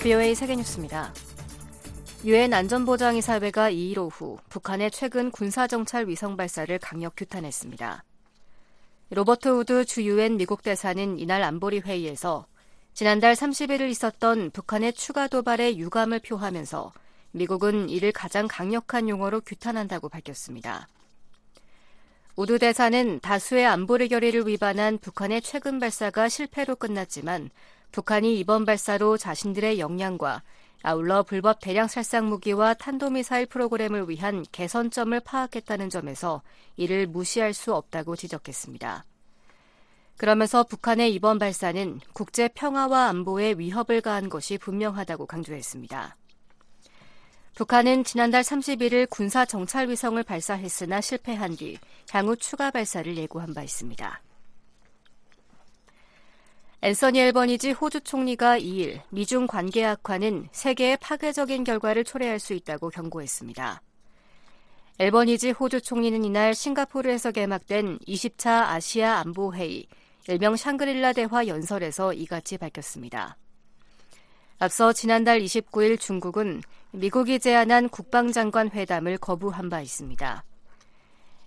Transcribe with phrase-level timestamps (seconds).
[0.00, 1.12] VOA 세계뉴스입니다.
[2.24, 8.02] 유엔 안전보장이사회가 2일 오후 북한의 최근 군사정찰 위성 발사를 강력 규탄했습니다.
[9.10, 12.46] 로버트 우드 주 유엔 미국 대사는 이날 안보리 회의에서
[12.94, 16.94] 지난달 31일 있었던 북한의 추가 도발에 유감을 표하면서
[17.32, 20.88] 미국은 이를 가장 강력한 용어로 규탄한다고 밝혔습니다.
[22.36, 27.50] 우드 대사는 다수의 안보리 결의를 위반한 북한의 최근 발사가 실패로 끝났지만
[27.92, 30.42] 북한이 이번 발사로 자신들의 역량과
[30.82, 36.42] 아울러 불법 대량 살상 무기와 탄도미사일 프로그램을 위한 개선점을 파악했다는 점에서
[36.76, 39.04] 이를 무시할 수 없다고 지적했습니다.
[40.16, 46.16] 그러면서 북한의 이번 발사는 국제 평화와 안보에 위협을 가한 것이 분명하다고 강조했습니다.
[47.56, 51.78] 북한은 지난달 31일 군사 정찰 위성을 발사했으나 실패한 뒤
[52.10, 54.22] 향후 추가 발사를 예고한 바 있습니다.
[56.82, 63.82] 앤서니 앨버니지 호주 총리가 2일 미중 관계 악화는 세계의 파괴적인 결과를 초래할 수 있다고 경고했습니다.
[64.98, 69.86] 앨버니지 호주 총리는 이날 싱가포르에서 개막된 20차 아시아 안보회의,
[70.26, 73.36] 일명 샹그릴라 대화 연설에서 이같이 밝혔습니다.
[74.58, 80.44] 앞서 지난달 29일 중국은 미국이 제안한 국방장관 회담을 거부한 바 있습니다.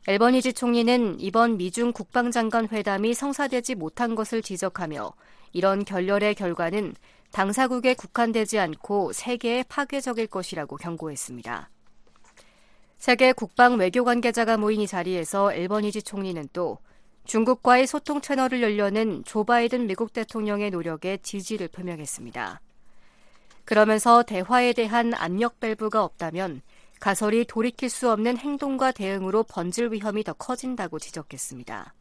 [0.05, 5.13] 엘버니지 총리는 이번 미중 국방장관 회담이 성사되지 못한 것을 지적하며
[5.53, 6.93] 이런 결렬의 결과는
[7.31, 11.69] 당사국에 국한되지 않고 세계에 파괴적일 것이라고 경고했습니다.
[12.97, 16.79] 세계 국방 외교 관계자가 모인 이 자리에서 엘버니지 총리는 또
[17.23, 22.59] 중국과의 소통 채널을 열려는 조 바이든 미국 대통령의 노력에 지지를 표명했습니다.
[23.63, 26.61] 그러면서 대화에 대한 압력 밸브가 없다면
[27.03, 31.93] 가설이 돌이킬 수 없는 행동과 대응으로 번질 위험이 더 커진다고 지적했습니다.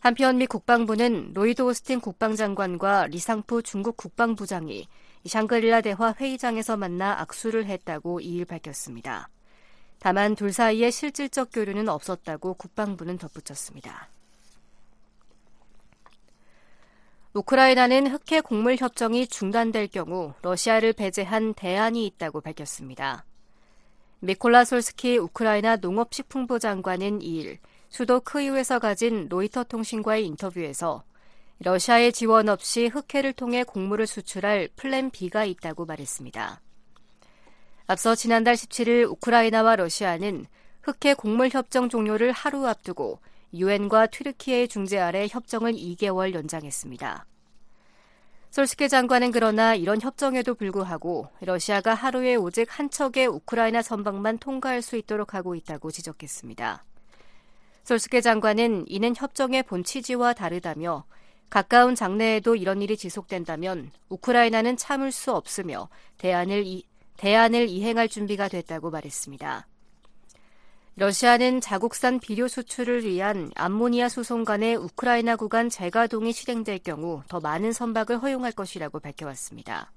[0.00, 4.88] 한편 미 국방부는 로이드 오스틴 국방장관과 리상푸 중국 국방부장이
[5.24, 9.28] 샹그릴라 대화 회의장에서 만나 악수를 했다고 2일 밝혔습니다.
[10.00, 14.08] 다만 둘 사이에 실질적 교류는 없었다고 국방부는 덧붙였습니다.
[17.32, 23.24] 우크라이나는 흑해 곡물 협정이 중단될 경우 러시아를 배제한 대안이 있다고 밝혔습니다.
[24.20, 27.58] 미콜라 솔스키 우크라이나 농업식품부 장관은 2일
[27.88, 31.04] 수도 크이우에서 가진 로이터 통신과의 인터뷰에서
[31.60, 36.60] 러시아의 지원 없이 흑해를 통해 곡물을 수출할 플랜 B가 있다고 말했습니다.
[37.86, 40.46] 앞서 지난달 17일 우크라이나와 러시아는
[40.82, 43.20] 흑해 곡물 협정 종료를 하루 앞두고
[43.54, 47.24] 유엔과 튀르키예의 중재 아래 협정을 2개월 연장했습니다.
[48.50, 54.96] 솔스케 장관은 그러나 이런 협정에도 불구하고 러시아가 하루에 오직 한 척의 우크라이나 선박만 통과할 수
[54.96, 56.84] 있도록 하고 있다고 지적했습니다.
[57.84, 61.04] 솔스케 장관은 이는 협정의 본 취지와 다르다며
[61.50, 65.88] 가까운 장래에도 이런 일이 지속된다면 우크라이나는 참을 수 없으며
[66.18, 66.84] 대안을, 이,
[67.16, 69.66] 대안을 이행할 준비가 됐다고 말했습니다.
[71.00, 78.20] 러시아는 자국산 비료 수출을 위한 암모니아 수송관의 우크라이나 구간 재가동이 실행될 경우 더 많은 선박을
[78.20, 79.92] 허용할 것이라고 밝혀왔습니다.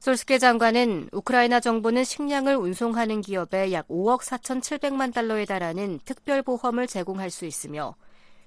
[0.00, 7.30] 솔스케 장관은 우크라이나 정부는 식량을 운송하는 기업에 약 5억 4,700만 달러에 달하는 특별 보험을 제공할
[7.30, 7.94] 수 있으며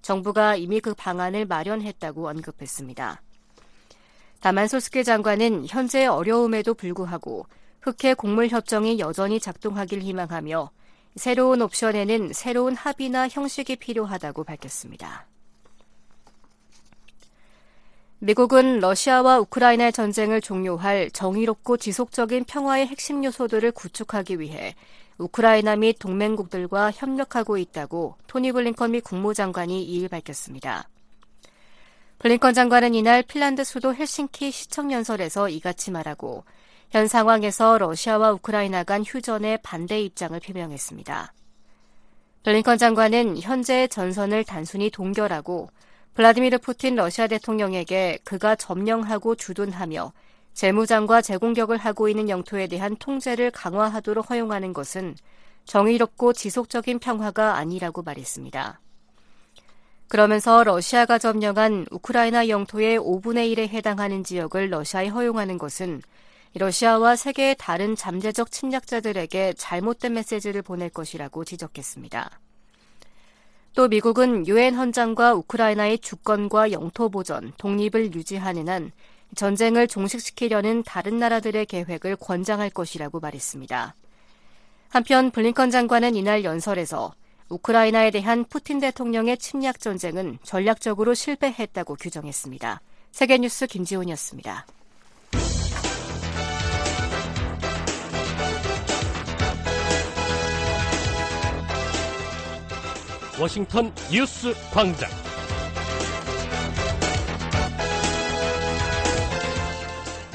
[0.01, 3.21] 정부가 이미 그 방안을 마련했다고 언급했습니다.
[4.41, 7.45] 다만 솔스케 장관은 현재의 어려움에도 불구하고
[7.83, 10.71] 흑해 곡물 협정이 여전히 작동하길 희망하며
[11.15, 15.27] 새로운 옵션에는 새로운 합의나 형식이 필요하다고 밝혔습니다.
[18.19, 24.75] 미국은 러시아와 우크라이나의 전쟁을 종료할 정의롭고 지속적인 평화의 핵심 요소들을 구축하기 위해
[25.17, 30.87] 우크라이나 및 동맹국들과 협력하고 있다고 토니 블링컨 미 국무장관이 2일 밝혔습니다.
[32.19, 36.43] 블링컨 장관은 이날 핀란드 수도 헬싱키 시청연설에서 이같이 말하고
[36.91, 41.33] 현 상황에서 러시아와 우크라이나 간 휴전에 반대 입장을 표명했습니다.
[42.43, 45.69] 블링컨 장관은 현재의 전선을 단순히 동결하고
[46.15, 50.11] 블라디미르 푸틴 러시아 대통령에게 그가 점령하고 주둔하며
[50.53, 55.15] 재무장과 제공격을 하고 있는 영토에 대한 통제를 강화하도록 허용하는 것은
[55.63, 58.81] 정의롭고 지속적인 평화가 아니라고 말했습니다.
[60.09, 66.01] 그러면서 러시아가 점령한 우크라이나 영토의 5분의 1에 해당하는 지역을 러시아에 허용하는 것은
[66.53, 72.39] 러시아와 세계의 다른 잠재적 침략자들에게 잘못된 메시지를 보낼 것이라고 지적했습니다.
[73.73, 78.91] 또 미국은 유엔 헌장과 우크라이나의 주권과 영토 보전, 독립을 유지하는 한
[79.35, 83.95] 전쟁을 종식시키려는 다른 나라들의 계획을 권장할 것이라고 말했습니다.
[84.89, 87.13] 한편 블링컨 장관은 이날 연설에서
[87.47, 92.81] 우크라이나에 대한 푸틴 대통령의 침략 전쟁은 전략적으로 실패했다고 규정했습니다.
[93.11, 94.65] 세계뉴스 김지훈이었습니다.
[103.41, 105.09] 워싱턴 뉴스 광장.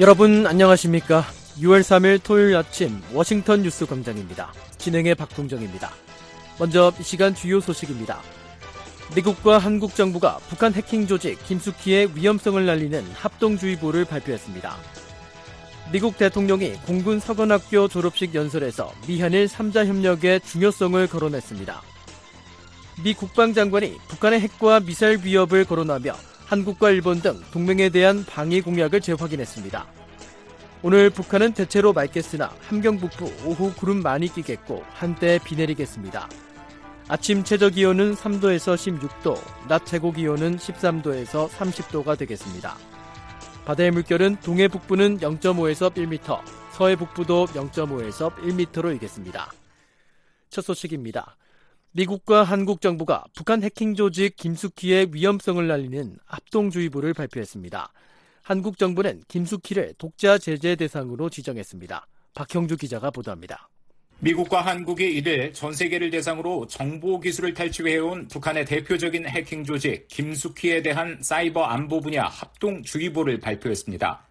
[0.00, 1.24] 여러분 안녕하십니까?
[1.60, 4.52] 6월 3일 토요일 아침 워싱턴 뉴스 광장입니다.
[4.78, 5.92] 진행의 박동정입니다.
[6.58, 8.20] 먼저 이 시간 주요 소식입니다.
[9.14, 14.76] 미국과 한국 정부가 북한 해킹 조직 김숙희의 위험성을 날리는 합동주의보를 발표했습니다.
[15.92, 21.95] 미국 대통령이 공군 서관학교 졸업식 연설에서 미한일 3자 협력의 중요성을 거론했습니다.
[23.02, 26.14] 미 국방장관이 북한의 핵과 미사일 위협을 거론하며
[26.46, 29.86] 한국과 일본 등 동맹에 대한 방위 공약을 재확인했습니다.
[30.82, 36.28] 오늘 북한은 대체로 맑겠으나 함경 북부 오후 구름 많이 끼겠고 한때 비 내리겠습니다.
[37.08, 39.38] 아침 최저 기온은 3도에서 16도,
[39.68, 42.76] 낮 최고 기온은 13도에서 30도가 되겠습니다.
[43.64, 46.40] 바다의 물결은 동해 북부는 0.5에서 1m,
[46.72, 49.52] 서해 북부도 0.5에서 1m로 이겠습니다.
[50.50, 51.36] 첫 소식입니다.
[51.96, 57.90] 미국과 한국 정부가 북한 해킹 조직 김숙희의 위험성을 날리는 합동주의보를 발표했습니다.
[58.42, 62.06] 한국 정부는 김숙희를 독자 제재 대상으로 지정했습니다.
[62.34, 63.70] 박형주 기자가 보도합니다.
[64.18, 71.16] 미국과 한국이 이들 전 세계를 대상으로 정보 기술을 탈취해온 북한의 대표적인 해킹 조직 김숙희에 대한
[71.22, 74.22] 사이버 안보 분야 합동 주의보를 발표했습니다.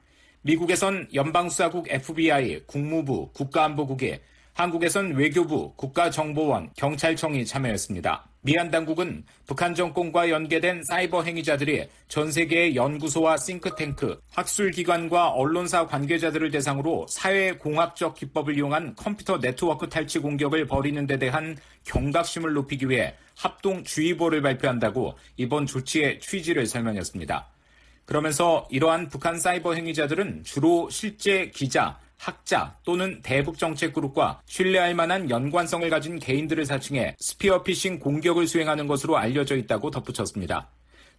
[0.43, 4.19] 미국에선 연방수사국 FBI, 국무부, 국가안보국이
[4.55, 8.25] 한국에선 외교부, 국가정보원, 경찰청이 참여했습니다.
[8.39, 17.05] 미한 당국은 북한 정권과 연계된 사이버 행위자들이 전 세계의 연구소와 싱크탱크, 학술기관과 언론사 관계자들을 대상으로
[17.09, 23.83] 사회 공학적 기법을 이용한 컴퓨터 네트워크 탈취 공격을 벌이는 데 대한 경각심을 높이기 위해 합동
[23.83, 27.45] 주의보를 발표한다고 이번 조치의 취지를 설명했습니다.
[28.05, 35.29] 그러면서 이러한 북한 사이버 행위자들은 주로 실제 기자, 학자 또는 대북 정책 그룹과 신뢰할 만한
[35.29, 40.69] 연관성을 가진 개인들을 사칭해 spear phishing 공격을 수행하는 것으로 알려져 있다고 덧붙였습니다.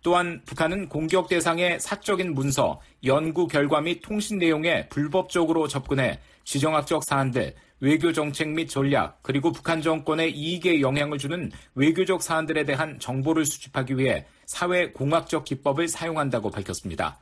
[0.03, 7.55] 또한 북한은 공격 대상의 사적인 문서, 연구 결과 및 통신 내용에 불법적으로 접근해 지정학적 사안들,
[7.81, 13.99] 외교 정책 및 전략, 그리고 북한 정권의 이익에 영향을 주는 외교적 사안들에 대한 정보를 수집하기
[13.99, 17.19] 위해 사회 공학적 기법을 사용한다고 밝혔습니다.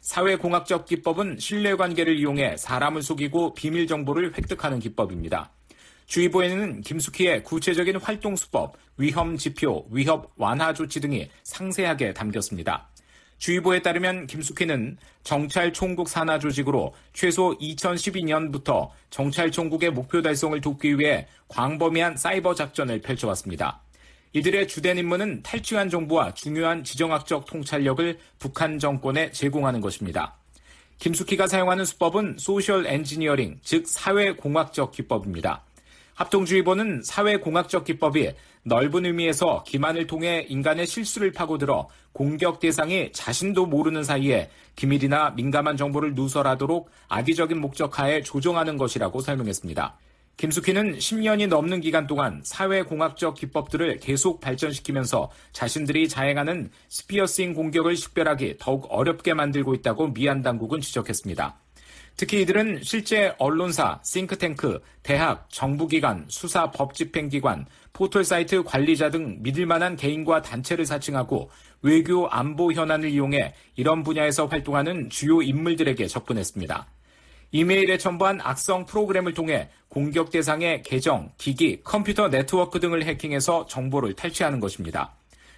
[0.00, 5.50] 사회공학적 기법은 신뢰관계를 이용해 사람을 속이고 비밀 정보를 획득하는 기법입니다.
[6.06, 12.88] 주의보에는 김숙희의 구체적인 활동 수법, 위험 지표, 위협 완화 조치 등이 상세하게 담겼습니다.
[13.38, 22.54] 주의보에 따르면 김수키는 정찰총국 산하 조직으로 최소 2012년부터 정찰총국의 목표 달성을 돕기 위해 광범위한 사이버
[22.54, 23.80] 작전을 펼쳐왔습니다.
[24.32, 30.36] 이들의 주된 임무는 탈취한 정보와 중요한 지정학적 통찰력을 북한 정권에 제공하는 것입니다.
[30.98, 35.64] 김수키가 사용하는 수법은 social engineering, 즉 사회공학적 기법입니다.
[36.14, 38.32] 합동주의보는 사회공학적 기법이
[38.62, 46.14] 넓은 의미에서 기만을 통해 인간의 실수를 파고들어 공격 대상이 자신도 모르는 사이에 기밀이나 민감한 정보를
[46.14, 49.96] 누설하도록 악의적인 목적하에 조종하는 것이라고 설명했습니다.
[50.40, 58.86] 김숙희는 10년이 넘는 기간 동안 사회공학적 기법들을 계속 발전시키면서 자신들이 자행하는 스피어싱 공격을 식별하기 더욱
[58.88, 61.58] 어렵게 만들고 있다고 미얀 당국은 지적했습니다.
[62.16, 70.86] 특히 이들은 실제 언론사, 싱크탱크, 대학, 정부기관, 수사 법집행기관, 포털사이트 관리자 등 믿을만한 개인과 단체를
[70.86, 71.50] 사칭하고
[71.82, 76.86] 외교 안보 현안을 이용해 이런 분야에서 활동하는 주요 인물들에게 접근했습니다.
[77.52, 84.60] 이메일에 첨부한 악성 프로그램을 통해 공격 대상의 계정, 기기, 컴퓨터 네트워크 등을 해킹해서 정보를 탈취하는
[84.60, 85.14] 것입니다.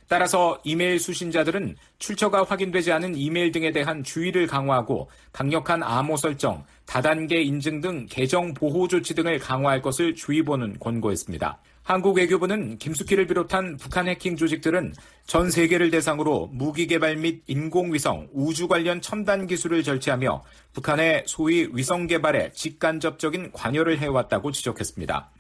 [0.08, 7.42] 따라서 이메일 수신자들은 출처가 확인되지 않은 이메일 등에 대한 주의를 강화하고 강력한 암호 설정, 다단계
[7.42, 11.58] 인증 등 계정 보호 조치 등을 강화할 것을 주의보는 권고했습니다.
[11.83, 14.95] 한국 외교부는 김수키를 비롯한 북한 해킹 조직들은
[15.27, 22.07] 전 세계를 대상으로 무기 개발 및 인공위성, 우주 관련 첨단 기술을 절취하며 북한의 소위 위성
[22.07, 25.31] 개발에 직간접적인 관여를 해왔다고 지적했습니다.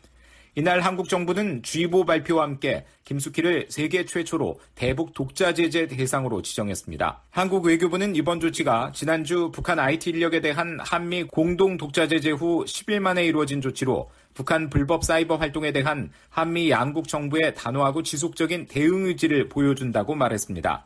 [0.54, 7.22] 이날 한국 정부는 쥐보 발표와 함께 김숙희를 세계 최초로 대북 독자 제재 대상으로 지정했습니다.
[7.30, 13.00] 한국 외교부는 이번 조치가 지난주 북한 IT 인력에 대한 한미 공동 독자 제재 후 10일
[13.00, 19.48] 만에 이루어진 조치로 북한 불법 사이버 활동에 대한 한미 양국 정부의 단호하고 지속적인 대응 의지를
[19.48, 20.84] 보여준다고 말했습니다.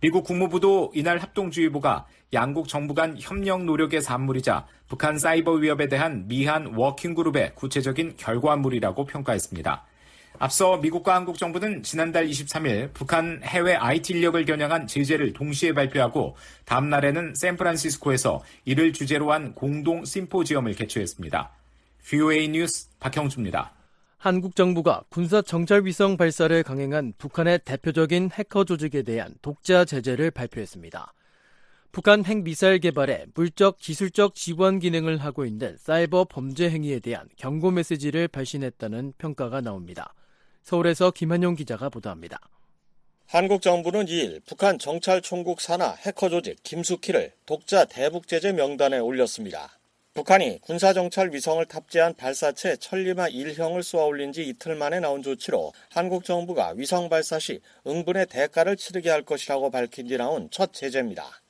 [0.00, 6.74] 미국 국무부도 이날 합동주의보가 양국 정부 간 협력 노력의 산물이자 북한 사이버 위협에 대한 미한
[6.74, 9.84] 워킹그룹의 구체적인 결과물이라고 평가했습니다.
[10.38, 16.88] 앞서 미국과 한국 정부는 지난달 23일 북한 해외 IT 인력을 겨냥한 제재를 동시에 발표하고 다음
[16.88, 21.50] 날에는 샌프란시스코에서 이를 주제로 한 공동 심포지엄을 개최했습니다.
[22.04, 23.72] VOA 뉴스 박형주입니다.
[24.16, 31.12] 한국 정부가 군사 정찰 위성 발사를 강행한 북한의 대표적인 해커 조직에 대한 독자 제재를 발표했습니다.
[31.92, 38.28] 북한 핵미사일 개발에 물적, 기술적 지원 기능을 하고 있는 사이버 범죄 행위에 대한 경고 메시지를
[38.28, 40.14] 발신했다는 평가가 나옵니다.
[40.62, 42.40] 서울에서 김한용 기자가 보도합니다.
[43.26, 49.78] 한국 정부는 2일 북한 정찰총국 산하 해커 조직 김수키를 독자 대북 제재 명단에 올렸습니다.
[50.14, 56.24] 북한이 군사정찰 위성을 탑재한 발사체 천리마 1형을 쏘아 올린 지 이틀 만에 나온 조치로 한국
[56.24, 61.41] 정부가 위성 발사 시 응분의 대가를 치르게 할 것이라고 밝힌 뒤 나온 첫 제재입니다.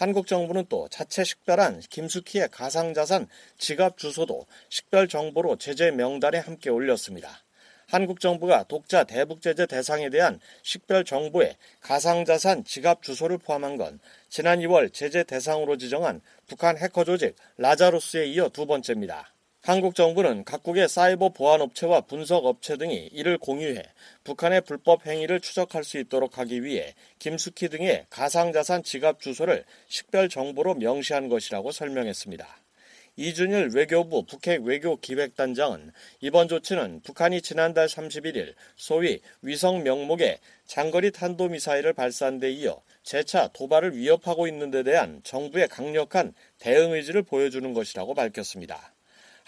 [0.00, 3.28] 한국 정부는 또 자체 식별한 김숙희의 가상자산
[3.58, 7.44] 지갑 주소도 식별 정보로 제재 명단에 함께 올렸습니다.
[7.86, 14.60] 한국 정부가 독자 대북 제재 대상에 대한 식별 정보에 가상자산 지갑 주소를 포함한 건 지난
[14.60, 19.34] 2월 제재 대상으로 지정한 북한 해커 조직 라자루스에 이어 두 번째입니다.
[19.62, 23.82] 한국 정부는 각국의 사이버 보안 업체와 분석 업체 등이 이를 공유해
[24.24, 30.76] 북한의 불법 행위를 추적할 수 있도록 하기 위해 김숙희 등의 가상자산 지갑 주소를 식별 정보로
[30.76, 32.48] 명시한 것이라고 설명했습니다.
[33.16, 41.92] 이준일 외교부 북핵 외교 기획단장은 이번 조치는 북한이 지난달 31일 소위 위성 명목의 장거리 탄도미사일을
[41.92, 48.14] 발사한 데 이어 재차 도발을 위협하고 있는 데 대한 정부의 강력한 대응 의지를 보여주는 것이라고
[48.14, 48.94] 밝혔습니다.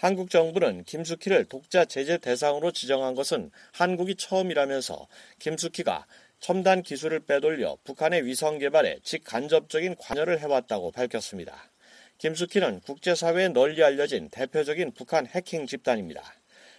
[0.03, 5.07] 한국 정부는 김숙희를 독자 제재 대상으로 지정한 것은 한국이 처음이라면서
[5.39, 6.05] 김숙희가
[6.41, 11.71] 첨단 기술을 빼돌려 북한의 위성 개발에 직간접적인 관여를 해왔다고 밝혔습니다.
[12.17, 16.21] 김숙희는 국제사회에 널리 알려진 대표적인 북한 해킹 집단입니다.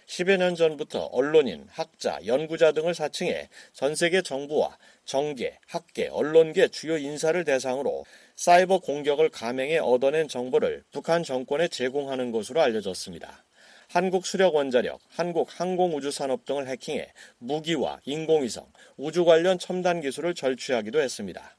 [0.05, 6.95] 10여 년 전부터 언론인, 학자, 연구자 등을 사칭해 전 세계 정부와 정계, 학계, 언론계 주요
[6.95, 8.05] 인사를 대상으로
[8.35, 13.45] 사이버 공격을 감행해 얻어낸 정보를 북한 정권에 제공하는 것으로 알려졌습니다.
[13.87, 18.65] 한국 수력 원자력, 한국 항공우주산업 등을 해킹해 무기와 인공위성,
[18.97, 21.55] 우주 관련 첨단 기술을 절취하기도 했습니다.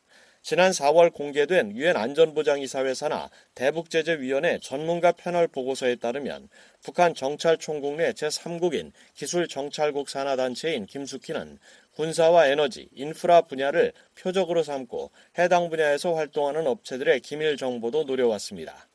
[0.49, 6.49] 지난 4월 공개된 유엔 안전보장이사회 산하 대북제재위원회 전문가 패널 보고서에 따르면
[6.85, 11.59] 북한 정찰총국 내 제3국인 기술정찰국 산하단체인 김숙희는
[11.97, 18.87] 군사와 에너지, 인프라 분야를 표적으로 삼고 해당 분야에서 활동하는 업체들의 기밀 정보도 노려왔습니다.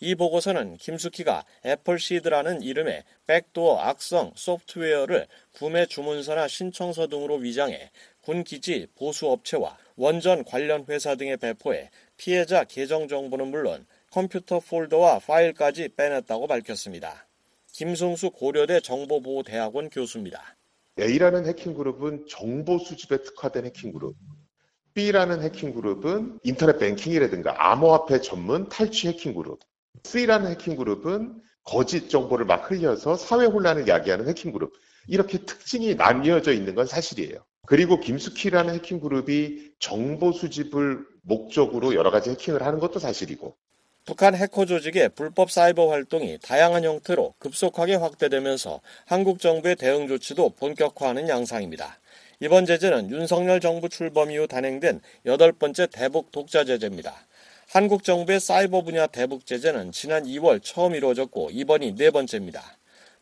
[0.00, 7.90] 이 보고서는 김숙희가 애플시드라는 이름의 백도어 악성 소프트웨어를 구매 주문서나 신청서 등으로 위장해
[8.22, 16.46] 군기지 보수업체와 원전 관련 회사 등에 배포해 피해자 계정 정보는 물론 컴퓨터 폴더와 파일까지 빼냈다고
[16.46, 17.26] 밝혔습니다.
[17.72, 20.56] 김승수 고려대 정보보호대학원 교수입니다.
[20.98, 24.16] A라는 해킹 그룹은 정보 수집에 특화된 해킹 그룹.
[24.94, 29.60] B라는 해킹 그룹은 인터넷 뱅킹이라든가 암호화폐 전문 탈취 해킹 그룹.
[30.02, 34.72] C라는 해킹 그룹은 거짓 정보를 막 흘려서 사회 혼란을 야기하는 해킹 그룹.
[35.06, 37.44] 이렇게 특징이 나뉘어져 있는 건 사실이에요.
[37.68, 43.54] 그리고 김숙희라는 해킹 그룹이 정보 수집을 목적으로 여러 가지 해킹을 하는 것도 사실이고
[44.06, 51.28] 북한 해커 조직의 불법 사이버 활동이 다양한 형태로 급속하게 확대되면서 한국 정부의 대응 조치도 본격화하는
[51.28, 51.98] 양상입니다.
[52.40, 57.14] 이번 제재는 윤석열 정부 출범 이후 단행된 여덟 번째 대북 독자 제재입니다.
[57.68, 62.77] 한국 정부의 사이버 분야 대북 제재는 지난 2월 처음 이루어졌고 이번이 네 번째입니다.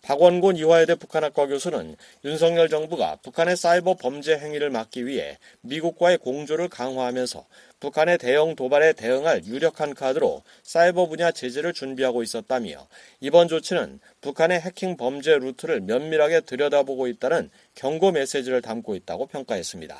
[0.07, 7.45] 박원곤 이화여대 북한학과 교수는 윤석열 정부가 북한의 사이버 범죄 행위를 막기 위해 미국과의 공조를 강화하면서
[7.81, 12.87] 북한의 대형 도발에 대응할 유력한 카드로 사이버 분야 제재를 준비하고 있었다며
[13.19, 19.97] 이번 조치는 북한의 해킹 범죄 루트를 면밀하게 들여다보고 있다는 경고 메시지를 담고 있다고 평가했습니다.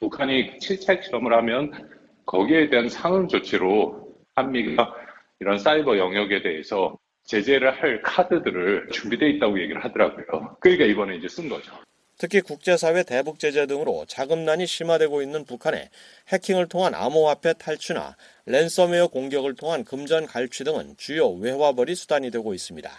[0.00, 1.88] 북한이 실책 실험을 하면
[2.26, 4.94] 거기에 대한 상응 조치로 한미가
[5.40, 10.56] 이런 사이버 영역에 대해서 제재를 할 카드들을 준비되어 있다고 얘기를 하더라고요.
[10.60, 11.72] 그러니까 이번에 이제 쓴 거죠.
[12.16, 15.90] 특히 국제사회 대북 제재 등으로 자금난이 심화되고 있는 북한의
[16.28, 18.16] 해킹을 통한 암호화폐 탈취나
[18.46, 22.90] 랜섬웨어 공격을 통한 금전 갈취 등은 주요 외화벌이 수단이 되고 있습니다.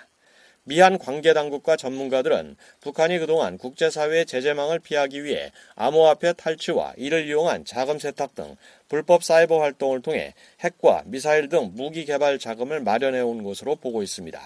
[0.64, 7.98] 미한 관계 당국과 전문가들은 북한이 그동안 국제사회의 제재망을 피하기 위해 암호화폐 탈취와 이를 이용한 자금
[7.98, 8.56] 세탁 등
[8.90, 14.40] 불법 사이버 활동을 통해 핵과 미사일 등 무기 개발 자금을 마련해 온 것으로 보고 있습니다.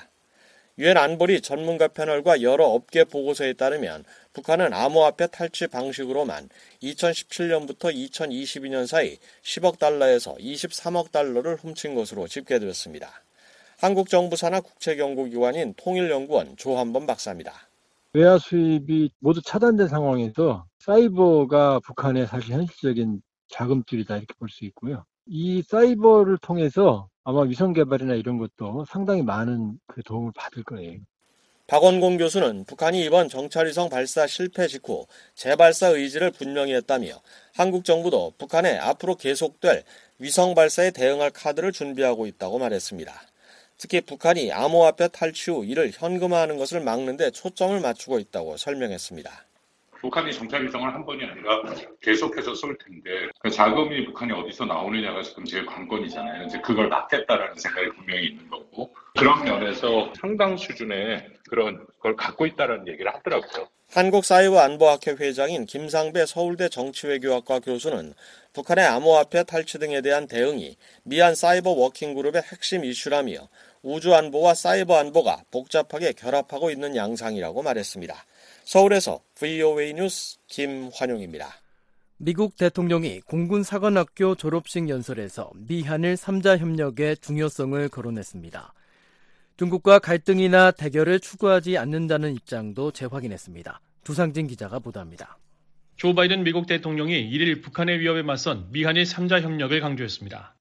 [0.79, 6.49] 유엔 안보리 전문가 패널과 여러 업계 보고서에 따르면 북한은 암호화폐 탈취 방식으로만
[6.81, 13.07] 2017년부터 2022년 사이 10억 달러에서 23억 달러를 훔친 것으로 집계되었습니다.
[13.79, 17.53] 한국 정부 산하 국책연구기관인 통일연구원 조한범 박사입니다.
[18.13, 23.21] 외화 수입이 모두 차단된 상황에서 사이버가 북한의 사실 현실적인
[23.53, 25.05] 자금줄이다 이렇게 볼 수 있고요.
[25.25, 30.99] 이 사이버를 통해서 아마 위성 개발이나 이런 것도 상당히 많은 그 도움을 받을 거예요.
[31.67, 37.21] 박원공 교수는 북한이 이번 정찰위성 발사 실패 직후 재발사 의지를 분명히 했다며
[37.55, 39.83] 한국 정부도 북한에 앞으로 계속될
[40.19, 43.13] 위성 발사에 대응할 카드를 준비하고 있다고 말했습니다.
[43.77, 49.31] 특히 북한이 암호화폐 탈취 후 이를 현금화하는 것을 막는 데 초점을 맞추고 있다고 설명했습니다.
[50.03, 51.63] 북한이 정찰 위성을 한 번이 아니라
[52.01, 56.43] 계속해서 쏠 텐데 그 자금이 북한이 어디서 나오느냐가 지금 제일 관건이잖아요.
[56.43, 62.85] 이제 그걸 막겠다라는 생각이 분명히 있는 거고 그런 면에서 상당 수준의 그런 걸 갖고 있다라는
[62.89, 63.69] 얘기를 하더라고요.
[63.93, 68.13] 한국사이버안보학회 회장인 김상배 서울대 정치외교학과 교수는
[68.51, 73.47] 북한의 암호화폐 탈취 등에 대한 대응이 미얀 사이버 워킹그룹의 핵심 이슈라며
[73.83, 78.25] 우주안보와 사이버안보가 복잡하게 결합하고 있는 양상이라고 말했습니다.
[78.63, 81.47] 서울에서 VOA 뉴스 김환용입니다.
[82.17, 88.73] 미국 대통령이 공군 사관학교 졸업식 연설에서 미한일 3자 협력의 중요성을 거론했습니다.
[89.57, 93.79] 중국과 갈등이나 대결을 추구하지 않는다는 입장도 재확인했습니다.
[94.03, 95.37] 두상진 기자가 보도합니다.
[95.95, 100.53] 조 바이든 미국 대통령이 1일 북한의 위협에 맞선 미한일 3자 협력을 강조했습니다.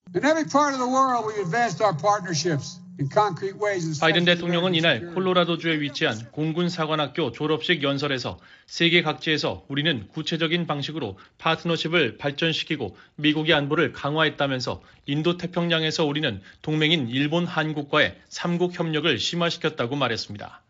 [4.01, 12.19] 바이든 대통령은 이날 콜로라도주에 위치한 공군 사관학교 졸업식 연설에서 세계 각지에서 우리는 구체적인 방식으로 파트너십을
[12.19, 20.63] 발전시키고 미국의 안보를 강화했다면서 인도 태평양에서 우리는 동맹인 일본 한국과의 삼국 협력을 심화시켰다고 말했습니다.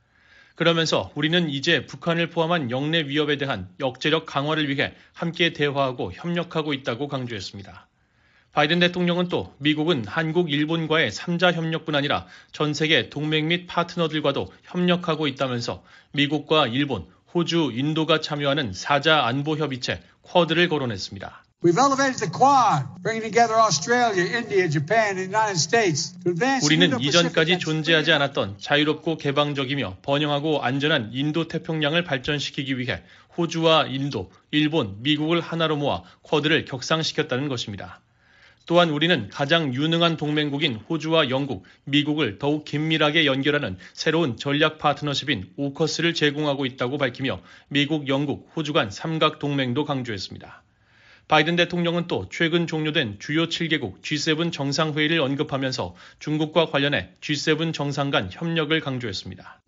[0.55, 7.09] 그러면서 우리는 이제 북한을 포함한 영내 위협에 대한 역제력 강화를 위해 함께 대화하고 협력하고 있다고
[7.09, 7.89] 강조했습니다.
[8.53, 15.27] 바이든 대통령은 또 미국은 한국, 일본과의 3자 협력뿐 아니라 전 세계 동맹 및 파트너들과도 협력하고
[15.27, 15.83] 있다면서
[16.13, 21.45] 미국과 일본, 호주, 인도가 참여하는 4자 안보 협의체 쿼드를 거론했습니다.
[26.65, 33.03] 우리는 이전까지 존재하지 않았던 자유롭고 개방적이며 번영하고 안전한 인도 태평양을 발전시키기 위해
[33.39, 38.01] 호주와 인도, 일본, 미국을 하나로 모아 쿼드를 격상시켰다는 것입니다.
[38.67, 46.15] 또한 우리는 가장 유능한 동맹국인 호주와 영국, 미국을 더욱 긴밀하게 연결하는 새로운 전략 파트너십인 오커스를
[46.15, 50.62] 제공하고 있다고 밝히며 미국, 영국, 호주 간 삼각 동맹도 강조했습니다.
[51.33, 58.29] 바이든 대통령은 또 최근 종료된 주요 7개국 G7 정상회의를 언급하면서 중국과 관련해 G7 정상 간
[58.31, 59.61] 협력을 강조했습니다.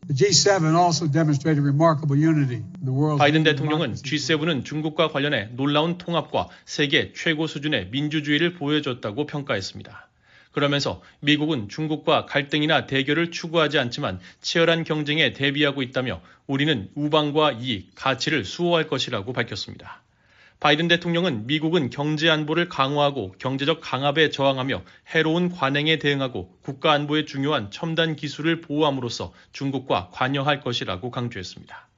[3.17, 10.09] 바이든 대통령은 G7은 중국과 관련해 놀라운 통합과 세계 최고 수준의 민주주의를 보여줬다고 평가했습니다.
[10.53, 18.45] 그러면서 미국은 중국과 갈등이나 대결을 추구하지 않지만 치열한 경쟁에 대비하고 있다며 우리는 우방과 이익, 가치를
[18.45, 20.04] 수호할 것이라고 밝혔습니다.
[20.61, 24.83] 바이든 대통령은 미국은 경제 안보를 강화하고 경제적 강압에 저항하며
[25.15, 31.89] 해로운 관행에 대응하고 국가 안보에 중요한 첨단 기술을 보호함으로써 중국과 관여할 것이라고 강조했습니다.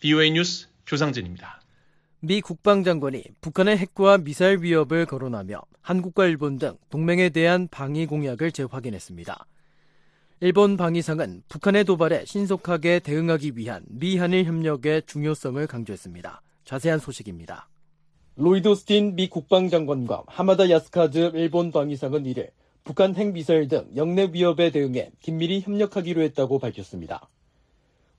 [0.00, 1.60] VOA 뉴스 조상진입니다.
[2.20, 9.46] 미 국방장관이 북한의 핵과 미사일 위협을 거론하며 한국과 일본 등 동맹에 대한 방위 공약을 재확인했습니다.
[10.40, 16.42] 일본 방위상은 북한의 도발에 신속하게 대응하기 위한 미한일 협력의 중요성을 강조했습니다.
[16.64, 17.68] 자세한 소식입니다.
[18.36, 22.50] 로이드 오스틴 미 국방장관과 하마다 야스카즈 일본 방위상은 1일
[22.84, 27.28] 북한 핵미사일 등 역내 위협에 대응해 긴밀히 협력하기로 했다고 밝혔습니다.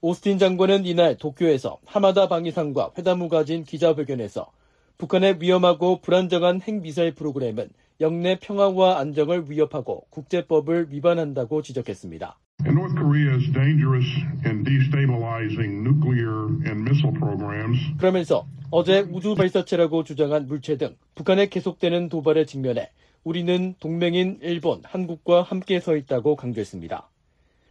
[0.02, 4.52] 오스틴 장관은 이날 도쿄에서 하마다 방위상과 회담 후 가진 기자회견에서
[4.98, 7.70] 북한의 위험하고 불안정한 핵미사일 프로그램은
[8.02, 12.38] 영내 평화와 안정을 위협하고 국제법을 위반한다고 지적했습니다.
[12.66, 14.06] North Korea's dangerous
[14.46, 17.78] and destabilizing nuclear and missile programs.
[17.98, 22.92] 그러면서 어제 우주 발사체라고 주장한 물체 등 북한의 계속되는 도발에 직면해
[23.24, 27.10] 우리는 동맹인 일본, 한국과 함께 서 있다고 강조했습니다.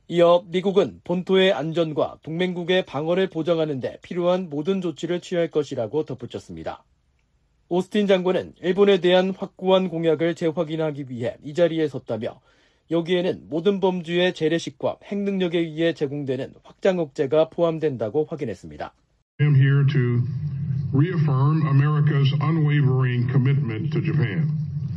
[0.08, 6.84] 이어 미국은 본토의 안전과 동맹국의 방어를 보장하는 데 필요한 모든 조치를 취할 것이라고 덧붙였습니다.
[7.68, 12.40] 오스틴 장관은 일본에 대한 확고한 공약을 재확인하기 위해 이 자리에 섰다며
[12.90, 18.92] 여기에는 모든 범주의 재래식과 핵 능력에 의해 제공되는 확장 억제가 포함된다고 확인했습니다.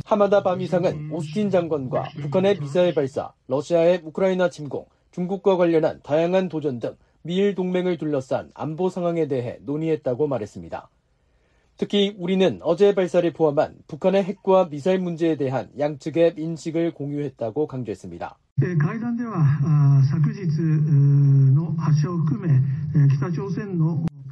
[0.04, 6.96] 하마다 밤이상은 오스틴 장관과 북한의 미사일 발사, 러시아의 우크라이나 침공, 중국과 관련한 다양한 도전 등
[7.22, 10.88] 미일 동맹을 둘러싼 안보 상황에 대해 논의했다고 말했습니다.
[11.76, 18.38] 특히 우리는 어제 발사를 포함한 북한의 핵과 미사일 문제에 대한 양측의 인식을 공유했다고 강조했습니다.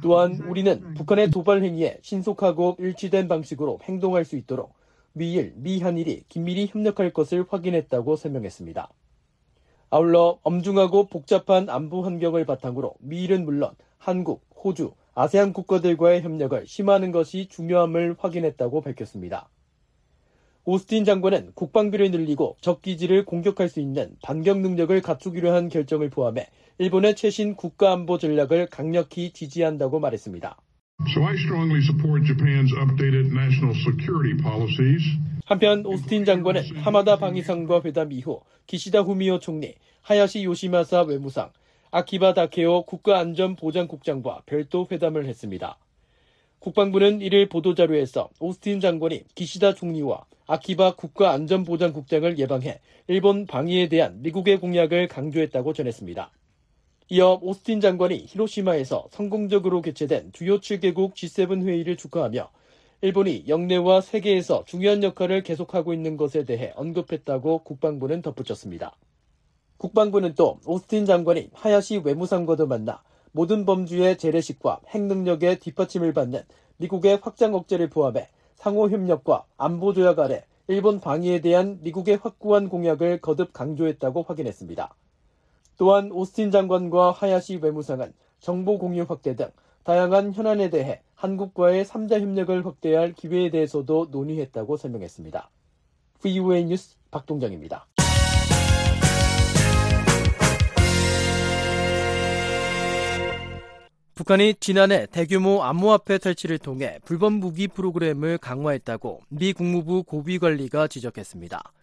[0.01, 4.73] 또한 우리는 북한의 도발 행위에 신속하고 일치된 방식으로 행동할 수 있도록
[5.11, 8.89] 미일, 미한일이 긴밀히 협력할 것을 확인했다고 설명했습니다.
[9.89, 17.47] 아울러 엄중하고 복잡한 안보 환경을 바탕으로 미일은 물론 한국, 호주, 아세안 국가들과의 협력을 심화하는 것이
[17.49, 19.49] 중요함을 확인했다고 밝혔습니다.
[20.65, 26.47] 오스틴 장관은 국방비를 늘리고 적기지를 공격할 수 있는 반격 능력을 갖추기로 한 결정을 포함해
[26.77, 30.57] 일본의 최신 국가안보 전략을 강력히 지지한다고 말했습니다.
[31.09, 35.03] So I strongly support Japan's updated national security policies.
[35.45, 41.51] 한편 오스틴 장관은 하마다 방위상과 회담 이후 기시다 후미오 총리, 하야시 요시마사 외무상,
[41.95, 45.77] 아키바 다케오 국가안전보장국장과 별도 회담을 했습니다.
[46.57, 55.07] 국방부는 이를 보도자료에서 오스틴 장관이 기시다 총리와 아키바 국가안전보장국장을 예방해 일본 방위에 대한 미국의 공약을
[55.07, 56.31] 강조했다고 전했습니다.
[57.09, 62.49] 이어 오스틴 장관이 히로시마에서 성공적으로 개최된 주요 7개국 G7 회의를 축하하며
[63.01, 68.95] 일본이 영내와 세계에서 중요한 역할을 계속하고 있는 것에 대해 언급했다고 국방부는 덧붙였습니다.
[69.83, 76.43] 국방부는 또 오스틴 장관이 하야시 외무상과도 만나 모든 범주의 재래식과 핵 능력의 뒷받침을 받는
[76.77, 83.19] 미국의 확장 억제를 포함해 상호 협력과 안보 조약 아래 일본 방위에 대한 미국의 확고한 공약을
[83.19, 84.95] 거듭 강조했다고 확인했습니다.
[85.77, 89.49] 또한 오스틴 장관과 하야시 외무상은 정보 공유 확대 등
[89.83, 95.49] 다양한 현안에 대해 한국과의 3자 협력을 확대할 기회에 대해서도 논의했다고 설명했습니다.
[96.21, 97.85] VOA 뉴스 박동정입니다.
[104.15, 111.73] 북한이 지난해 대규모 암호화폐 탈취를 통해 불법 무기 프로그램을 강화했다고 미 국무부 고위관리가 지적했습니다.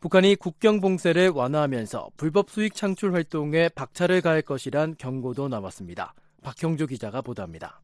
[0.00, 6.12] 북한이 국경 봉쇄를 완화하면서 불법 수익 창출 활동에 박차를 가할 것이란 경고도 나왔습니다.
[6.42, 7.80] 박형조 기자가 보도합니다.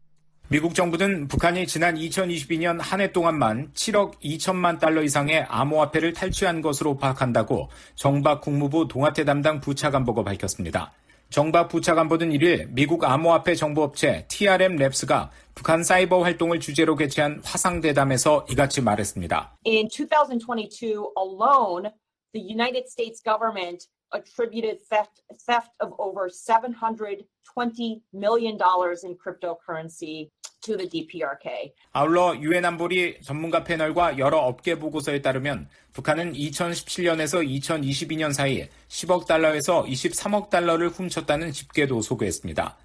[0.48, 6.98] 미국 정부는 북한이 지난 2022년 한 해 동안만 7억 2천만 달러 이상의 암호화폐를 탈취한 것으로
[6.98, 10.92] 파악한다고 정박 국무부 동아태 담당 부차관보가 밝혔습니다.
[11.31, 18.45] 정박 부차관보는 1일 미국 암호화폐 정보업체 TRM 랩스가 북한 사이버 활동을 주제로 개최한 화상 대담에서
[18.51, 19.59] 이같이 말했습니다.
[19.64, 21.93] In 2022 alone,
[22.33, 28.59] the United States government attributed theft, theft of over $720 million
[29.05, 31.73] in cryptocurrency to the DPRK.
[31.92, 39.85] 아울러 유엔 안보리 전문가 패널과 여러 업계 보고서에 따르면 북한은 2017년에서 2022년 사이 10억 달러에서
[39.85, 42.77] 23억 달러를 훔쳤다는 집계도 소개했습니다.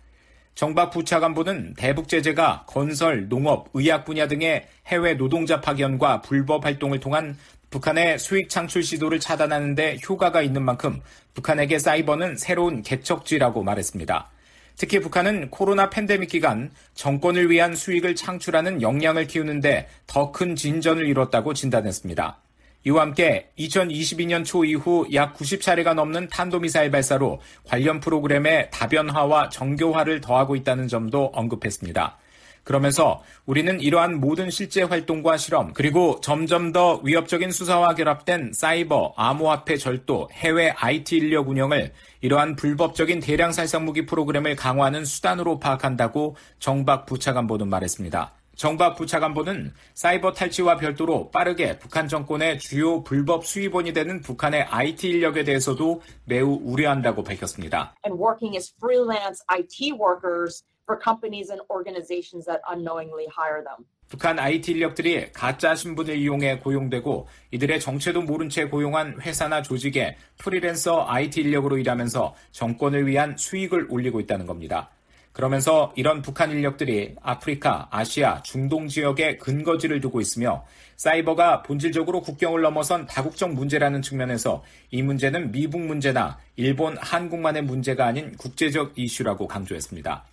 [0.55, 7.37] 정박 부차관보는 대북 제재가 건설, 농업, 의학 분야 등의 해외 노동자 파견과 불법 활동을 통한
[7.69, 11.01] 북한의 수익 창출 시도를 차단하는 데 효과가 있는 만큼
[11.33, 14.31] 북한에게 사이버는 새로운 개척지라고 말했습니다.
[14.77, 21.53] 특히 북한은 코로나 팬데믹 기간 정권을 위한 수익을 창출하는 역량을 키우는데 더 큰 진전을 이뤘다고
[21.53, 22.37] 진단했습니다.
[22.87, 30.55] 이와 함께 2022년 초 이후 약 90차례가 넘는 탄도미사일 발사로 관련 프로그램의 다변화와 정교화를 더하고
[30.55, 32.17] 있다는 점도 언급했습니다.
[32.65, 39.77] 그러면서 우리는 이러한 모든 실제 활동과 실험, 그리고 점점 더 위협적인 수사와 결합된 사이버, 암호화폐
[39.77, 47.05] 절도, 해외 IT 인력 운영을 이러한 불법적인 대량 살상 무기 프로그램을 강화하는 수단으로 파악한다고 정박
[47.05, 48.33] 부차관보는 말했습니다.
[48.55, 55.43] 정박 부차관보는 사이버 탈취와 별도로 빠르게 북한 정권의 주요 불법 수입원이 되는 북한의 IT 인력에
[55.43, 57.93] 대해서도 매우 우려한다고 밝혔습니다.
[58.05, 63.85] And working as freelance IT workers for companies and organizations that unknowingly hire them.
[64.07, 71.05] 북한 IT 인력들이 가짜 신분을 이용해 고용되고 이들의 정체도 모른 채 고용한 회사나 조직에 프리랜서
[71.07, 74.89] IT 인력으로 일하면서 정권을 위한 수익을 올리고 있다는 겁니다.
[75.33, 80.63] 그러면서 이런 북한 인력들이 아프리카, 아시아, 중동 지역에 근거지를 두고 있으며
[80.95, 88.37] 사이버가 본질적으로 국경을 넘어선 다국적 문제라는 측면에서 이 문제는 미북 문제나 일본, 한국만의 문제가 아닌
[88.37, 90.23] 국제적 이슈라고 강조했습니다.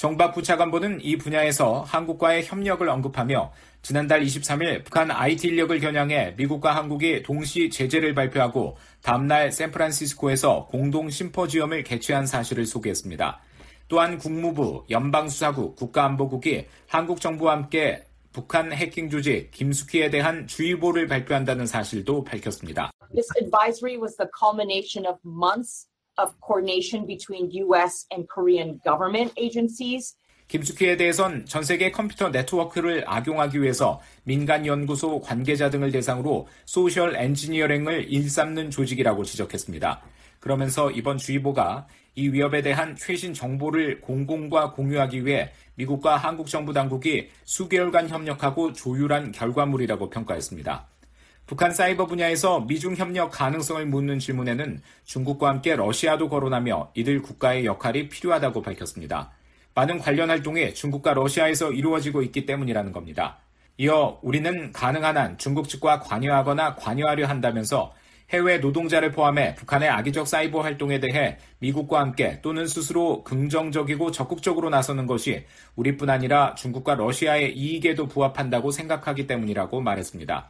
[0.00, 7.22] 정박 부차관보는 이 분야에서 한국과의 협력을 언급하며 지난달 23일 북한 IT 인력을 겨냥해 미국과 한국이
[7.22, 13.42] 동시 제재를 발표하고 다음날 샌프란시스코에서 공동 심포지엄을 개최한 사실을 소개했습니다.
[13.88, 22.24] 또한 국무부, 연방수사국, 국가안보국이 한국 정부와 함께 북한 해킹 조직 김수키에 대한 주의보를 발표한다는 사실도
[22.24, 22.90] 밝혔습니다.
[23.12, 25.89] This advisory was the culmination of months
[26.20, 28.06] of coordination between U.S.
[28.12, 30.16] and Korean government agencies.
[30.48, 38.12] 김수키에 대해선 전 세계 컴퓨터 네트워크를 악용하기 위해서 민간 연구소 관계자 등을 대상으로 social engineering을
[38.12, 40.02] 일삼는 조직이라고 지적했습니다.
[40.40, 47.28] 그러면서 이번 주의보가 이 위협에 대한 최신 정보를 공공과 공유하기 위해 미국과 한국 정부 당국이
[47.44, 50.88] 수개월간 협력하고 조율한 결과물이라고 평가했습니다.
[51.50, 58.08] 북한 사이버 분야에서 미중 협력 가능성을 묻는 질문에는 중국과 함께 러시아도 거론하며 이들 국가의 역할이
[58.08, 59.32] 필요하다고 밝혔습니다.
[59.74, 63.38] 많은 관련 활동이 중국과 러시아에서 이루어지고 있기 때문이라는 겁니다.
[63.78, 67.94] 이어 우리는 가능한 한 중국 측과 관여하거나 관여하려 한다면서
[68.30, 75.08] 해외 노동자를 포함해 북한의 악의적 사이버 활동에 대해 미국과 함께 또는 스스로 긍정적이고 적극적으로 나서는
[75.08, 80.48] 것이 우리뿐 아니라 중국과 러시아의 이익에도 부합한다고 생각하기 때문이라고 말했습니다.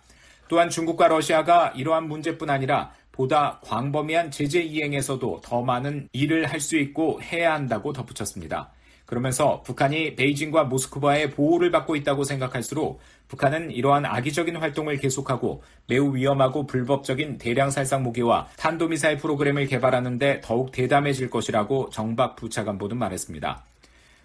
[0.50, 6.76] 또한 중국과 러시아가 이러한 문제뿐 아니라 보다 광범위한 제재 이행에서도 더 많은 일을 할 수
[6.76, 8.72] 있고 해야 한다고 덧붙였습니다.
[9.06, 16.66] 그러면서 북한이 베이징과 모스크바의 보호를 받고 있다고 생각할수록 북한은 이러한 악의적인 활동을 계속하고 매우 위험하고
[16.66, 23.64] 불법적인 대량 살상 무기와 탄도미사일 프로그램을 개발하는데 더욱 대담해질 것이라고 정박 부차관보는 말했습니다.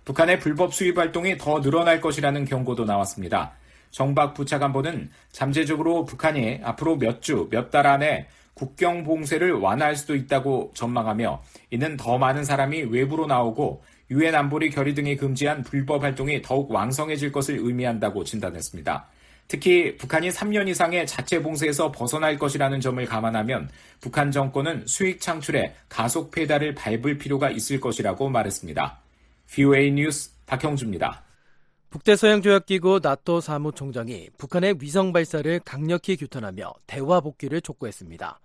[0.06, 3.54] 북한의 불법 수입 활동이 더 늘어날 것이라는 경고도 나왔습니다.
[3.96, 10.74] 정박 부차관보는 잠재적으로 북한이 앞으로 몇 주, 몇 달 안에 국경 봉쇄를 완화할 수도 있다고
[10.76, 16.72] 전망하며 이는 더 많은 사람이 외부로 나오고 유엔 안보리 결의 등이 금지한 불법 활동이 더욱
[16.72, 19.08] 왕성해질 것을 의미한다고 진단했습니다.
[19.48, 23.70] 특히 북한이 3년 이상의 자체 봉쇄에서 벗어날 것이라는 점을 감안하면
[24.02, 29.00] 북한 정권은 수익 창출에 가속 페달을 밟을 필요가 있을 것이라고 말했습니다.
[29.48, 31.25] VOA 뉴스 박형주입니다.
[31.96, 38.42] 북대서양조약기구 나토 사무총장이 북한의 위성 발사를 강력히 규탄하며 대화 복귀를 촉구했습니다.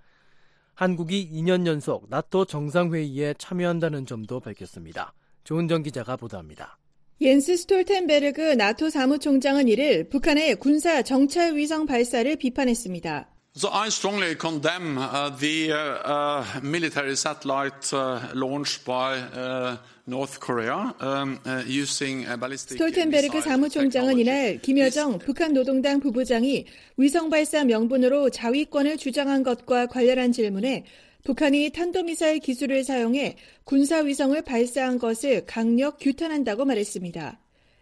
[0.74, 5.14] 한국이 2년 연속 나토 정상회의에 참여한다는 점도 밝혔습니다.
[5.42, 6.78] 조은정 기자가 보도합니다.
[7.20, 13.29] 옌스 스톨텐베르그 나토 사무총장은 1일 북한의 군사 정찰 위성 발사를 비판했습니다.
[13.52, 21.40] So I strongly condemn uh, the uh, military satellite uh, launched by North Korea um,
[21.66, 22.78] using ballistic.
[22.78, 26.64] 스톨텐베르그 사무총장은 이날 김여정 북한 노동당 부부장이
[26.96, 30.84] 위성 발사 명분으로 자위권을 주장한 것과 관련한 질문에
[31.24, 33.34] 북한이 탄도미사일 기술을 사용해
[33.64, 37.39] 군사 위성을 발사한 것을 강력 규탄한다고 말했습니다.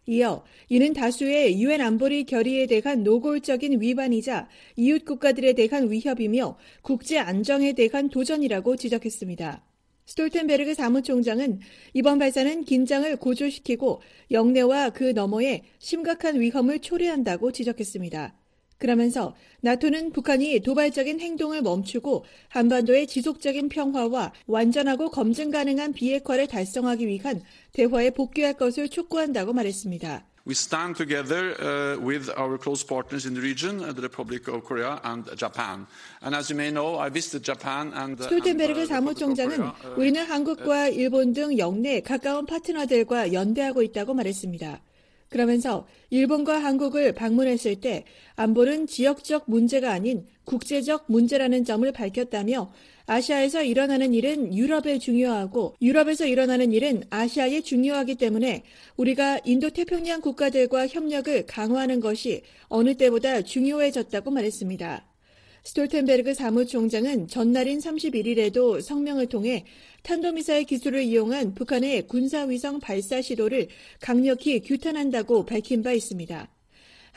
[0.08, 7.74] 이어 이는 다수의 유엔 안보리 결의에 대한 노골적인 위반이자 이웃 국가들에 대한 위협이며 국제 안정에
[7.74, 9.62] 대한 도전이라고 지적했습니다.
[10.06, 11.60] 스톨텐베르그 사무총장은
[11.92, 18.37] 이번 발사는 긴장을 고조시키고 영내와 그 너머에 심각한 위험을 초래한다고 지적했습니다.
[18.78, 27.42] 그러면서 나토는 북한이 도발적인 행동을 멈추고 한반도의 지속적인 평화와 완전하고 검증 가능한 비핵화를 달성하기 위한
[27.72, 30.24] 대화에 복귀할 것을 촉구한다고 말했습니다.
[30.46, 34.64] We stand together uh, with our close partners in the region, uh, the Republic of
[34.64, 35.84] Korea and Japan.
[36.22, 38.22] And as you may know, I visited Japan and.
[38.22, 39.60] 스톨텐베르그 사무총장은
[39.98, 44.80] 우리는 한국과 일본 등 영내 가까운 파트너들과 연대하고 있다고 말했습니다.
[45.28, 48.04] 그러면서 일본과 한국을 방문했을 때
[48.36, 52.72] 안보는 지역적 문제가 아닌 국제적 문제라는 점을 밝혔다며
[53.06, 58.64] 아시아에서 일어나는 일은 유럽에 중요하고 유럽에서 일어나는 일은 아시아에 중요하기 때문에
[58.96, 65.06] 우리가 인도 태평양 국가들과 협력을 강화하는 것이 어느 때보다 중요해졌다고 말했습니다.
[65.68, 69.66] 스톨텐베르그 사무총장은 전날인 31일에도 성명을 통해
[70.02, 73.68] 탄도미사일 기술을 이용한 북한의 군사위성 발사 시도를
[74.00, 76.48] 강력히 규탄한다고 밝힌 바 있습니다.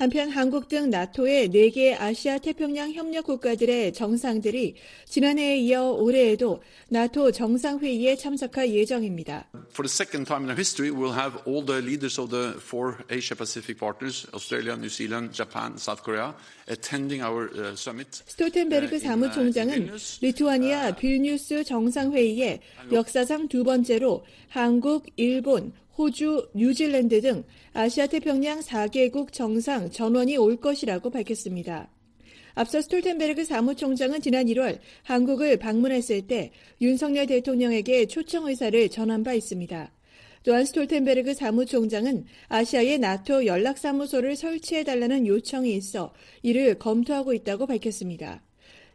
[0.02, 4.74] 한편 한국 등 나토의 4개 아시아 태평양 협력 국가들의 정상들이
[5.06, 6.60] 지난해에 이어 올해에도
[6.90, 9.46] 나토 정상회의에 참석할 예정입니다.
[9.70, 12.98] For the second time in our history, we'll have all the leaders of the four
[13.12, 16.34] Asia Pacific partners, Australia, New Zealand, Japan, South Korea,
[16.68, 18.24] attending our summit.
[18.26, 22.60] 스톨텐베르그 사무총장은 리투아니아 빌뉴스 정상회의에
[22.92, 31.10] 역사상 두 번째로 한국, 일본, 호주, 뉴질랜드 등 아시아 태평양 4개국 정상 전원이 올 것이라고
[31.10, 31.90] 밝혔습니다.
[32.54, 36.52] 앞서 스톨텐베르그 사무총장은 지난 1월 한국을 방문했을 때
[36.82, 39.92] 윤석열 대통령에게 초청 의사를 전한 바 있습니다.
[40.44, 48.42] 또한 스톨텐베르그 사무총장은 아시아에 나토 연락사무소를 설치해달라는 요청이 있어 이를 검토하고 있다고 밝혔습니다.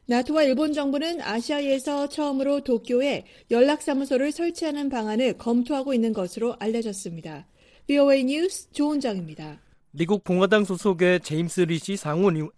[0.09, 7.49] 나토와 일본 정부는 아시아에서 처음으로 도쿄에 연락사무소를 설치하는 방안을 검토하고 있는 것으로 알려졌습니다.
[7.89, 9.59] VOA 뉴스 조은정입니다.
[9.91, 12.51] 미국 공화당 소속의 제임스 리시 상원 의원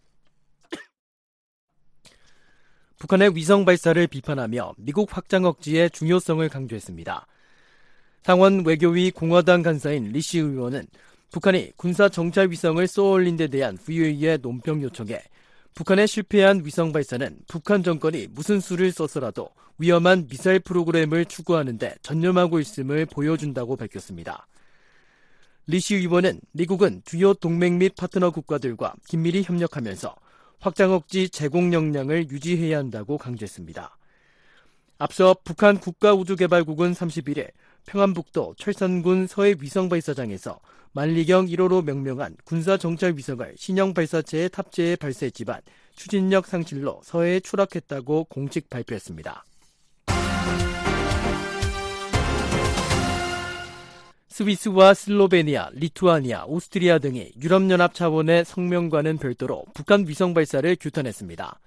[2.98, 7.26] 북한의 위성 발사를 비판하며 미국 확장 억지의 중요성을 강조했습니다.
[8.24, 10.86] 상원 외교위 공화당 간사인 리시 의원은
[11.30, 15.18] 북한이 군사 정찰 위성을 쏘아올린 데 대한 VOA의 논평 요청에
[15.78, 23.06] 북한의 실패한 위성 발사는 북한 정권이 무슨 수를 써서라도 위험한 미사일 프로그램을 추구하는데 전념하고 있음을
[23.06, 24.48] 보여준다고 밝혔습니다.
[25.68, 30.16] 리시 의원은 미국은 주요 동맹 및 파트너 국가들과 긴밀히 협력하면서
[30.58, 33.97] 확장 억지 제공 역량을 유지해야 한다고 강조했습니다.
[34.98, 37.50] 앞서 북한 국가우주개발국은 31일
[37.86, 40.58] 평안북도 철산군 서해 위성 발사장에서
[40.92, 45.60] 만리경 1호로 명명한 군사정찰 위성을 신형 발사체에 탑재해 발사했지만
[45.94, 49.44] 추진력 상실로 서해에 추락했다고 공식 발표했습니다.
[54.28, 61.58] 스위스와 슬로베니아, 리투아니아, 오스트리아 등이 유럽연합 차원의 성명과는 별도로 북한 위성 발사를 규탄했습니다.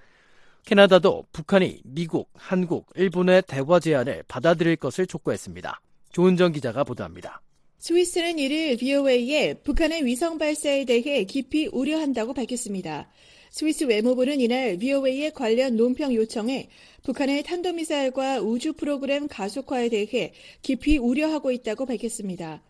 [0.66, 5.82] 캐나다도 북한이 미국, 한국, 일본의 대화 제안을 받아들일 것을 촉구했습니다.
[6.12, 7.42] 조은정 기자가 보도합니다.
[7.80, 13.10] 스위스는 이를 VOA에 북한의 위성 발사에 대해 깊이 우려한다고 밝혔습니다.
[13.50, 16.70] 스위스 외무부는 이날 VOA의 관련 논평 요청에
[17.04, 22.62] 북한의 탄도미사일과 우주 프로그램 가속화에 대해 깊이 우려하고 있다고 밝혔습니다.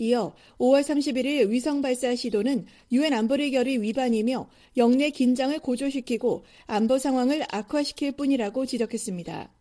[0.00, 7.44] 이어 5월 31일 위성 발사 시도는 유엔 안보리 결의 위반이며 영내 긴장을 고조시키고 안보 상황을
[7.50, 9.52] 악화시킬 뿐이라고 지적했습니다.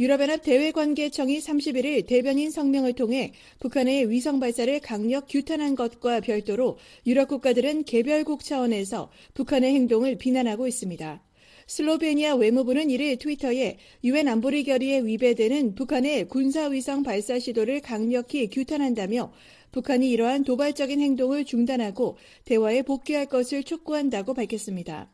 [0.00, 6.76] 유럽연합 대외관계청이 31일 대변인 성명을 통해 북한의 위성 발사를 강력 규탄한 것과 별도로
[7.06, 11.22] 유럽 국가들은 개별국 차원에서 북한의 행동을 비난하고 있습니다.
[11.66, 19.32] 슬로베니아 외무부는 이를 트위터에 유엔 안보리 결의에 위배되는 북한의 군사위성 발사 시도를 강력히 규탄한다며
[19.74, 25.10] 북한이 이러한 도발적인 행동을 중단하고 대화에 복귀할 것을 촉구한다고 밝혔습니다.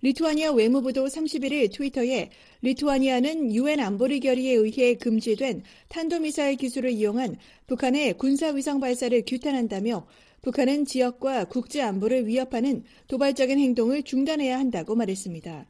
[0.00, 2.30] 리투아니아 외무부도 31일 트위터에
[2.62, 7.36] 리투아니아는 유엔 안보리 결의에 의해 금지된 탄도미사일 기술을 이용한
[7.66, 10.06] 북한의 군사위성 발사를 규탄한다며
[10.40, 15.66] 북한은 지역과 국제 안보를 위협하는 도발적인 행동을 중단해야 한다고 말했습니다.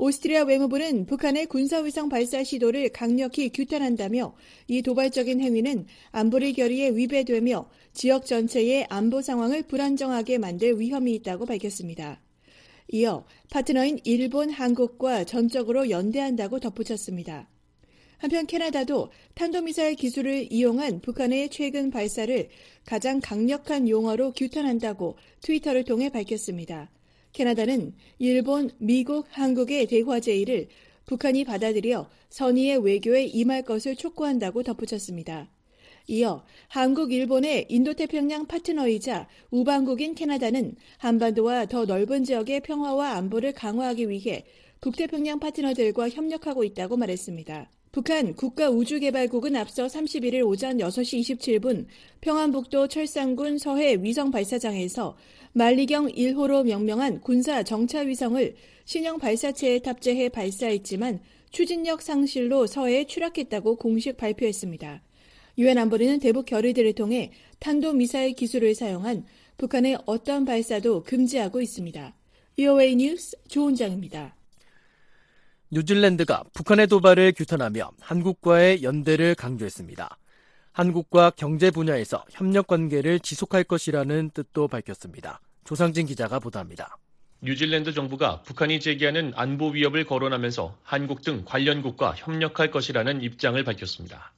[0.00, 4.32] 오스트리아 외무부는 북한의 군사위성 발사 시도를 강력히 규탄한다며
[4.68, 12.22] 이 도발적인 행위는 안보리 결의에 위배되며 지역 전체의 안보 상황을 불안정하게 만들 위험이 있다고 밝혔습니다.
[12.92, 17.48] 이어 파트너인 일본, 한국과 전적으로 연대한다고 덧붙였습니다.
[18.18, 22.48] 한편 캐나다도 탄도미사일 기술을 이용한 북한의 최근 발사를
[22.86, 26.88] 가장 강력한 용어로 규탄한다고 트위터를 통해 밝혔습니다.
[27.32, 30.68] 캐나다는 일본, 미국, 한국의 대화 제의를
[31.06, 35.50] 북한이 받아들여 선의의 외교에 임할 것을 촉구한다고 덧붙였습니다.
[36.06, 44.44] 이어 한국, 일본의 인도태평양 파트너이자 우방국인 캐나다는 한반도와 더 넓은 지역의 평화와 안보를 강화하기 위해
[44.80, 47.70] 북태평양 파트너들과 협력하고 있다고 말했습니다.
[47.98, 51.86] 북한 국가우주개발국은 앞서 31일 오전 6시 27분
[52.20, 55.16] 평안북도 철산군 서해 위성 발사장에서
[55.52, 61.18] 만리경 1호로 명명한 군사 정찰 위성을 신형 발사체에 탑재해 발사했지만
[61.50, 65.02] 추진력 상실로 서해에 추락했다고 공식 발표했습니다.
[65.58, 69.24] 유엔 안보리는 대북 결의들을 통해 탄도 미사일 기술을 사용한
[69.56, 72.14] 북한의 어떤 발사도 금지하고 있습니다.
[72.54, 74.37] VOA 뉴스 조은정입니다.
[75.70, 80.16] 뉴질랜드가 북한의 도발을 규탄하며 한국과의 연대를 강조했습니다.
[80.72, 85.40] 한국과 경제 분야에서 협력 관계를 지속할 것이라는 뜻도 밝혔습니다.
[85.64, 86.96] 조상진 기자가 보도합니다.
[87.42, 94.32] 뉴질랜드 정부가 북한이 제기하는 안보 위협을 거론하면서 한국 등 관련국과 협력할 것이라는 입장을 밝혔습니다.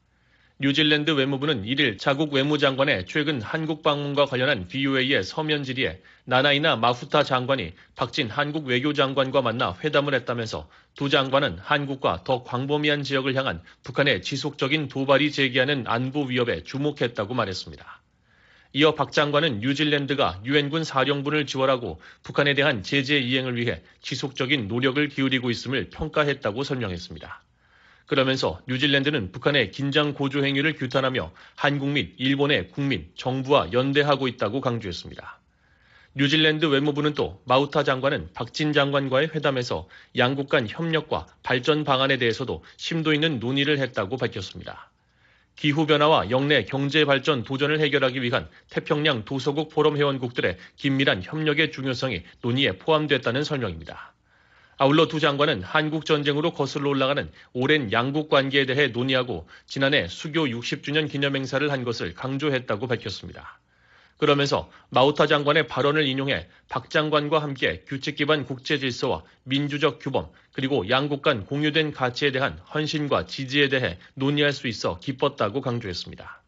[0.63, 7.73] 뉴질랜드 외무부는 1일 자국 외무장관의 최근 한국 방문과 관련한 VOA의 서면 질의에 나나이나 마후타 장관이
[7.97, 14.89] 박진 한국 외교장관과 만나 회담을 했다면서 두 장관은 한국과 더 광범위한 지역을 향한 북한의 지속적인
[14.89, 18.03] 도발이 제기하는 안보 위협에 주목했다고 말했습니다.
[18.75, 25.49] 이어 박 장관은 뉴질랜드가 유엔군 사령부를 지원하고 북한에 대한 제재 이행을 위해 지속적인 노력을 기울이고
[25.49, 27.45] 있음을 평가했다고 설명했습니다.
[28.11, 35.39] 그러면서 뉴질랜드는 북한의 긴장 고조 행위를 규탄하며 한국 및 일본의 국민, 정부와 연대하고 있다고 강조했습니다.
[36.17, 43.15] 뉴질랜드 외무부는 또 마우타 장관은 박진 장관과의 회담에서 양국 간 협력과 발전 방안에 대해서도 심도
[43.15, 44.91] 있는 논의를 했다고 밝혔습니다.
[45.55, 52.73] 기후변화와 영내 경제 발전 도전을 해결하기 위한 태평양 도서국 포럼 회원국들의 긴밀한 협력의 중요성이 논의에
[52.73, 54.15] 포함됐다는 설명입니다.
[54.83, 61.07] 아울러 두 장관은 한국 전쟁으로 거슬러 올라가는 오랜 양국 관계에 대해 논의하고 지난해 수교 60주년
[61.07, 63.59] 기념행사를 한 것을 강조했다고 밝혔습니다.
[64.17, 70.89] 그러면서 마우타 장관의 발언을 인용해 박 장관과 함께 규칙 기반 국제 질서와 민주적 규범 그리고
[70.89, 76.40] 양국 간 공유된 가치에 대한 헌신과 지지에 대해 논의할 수 있어 기뻤다고 강조했습니다.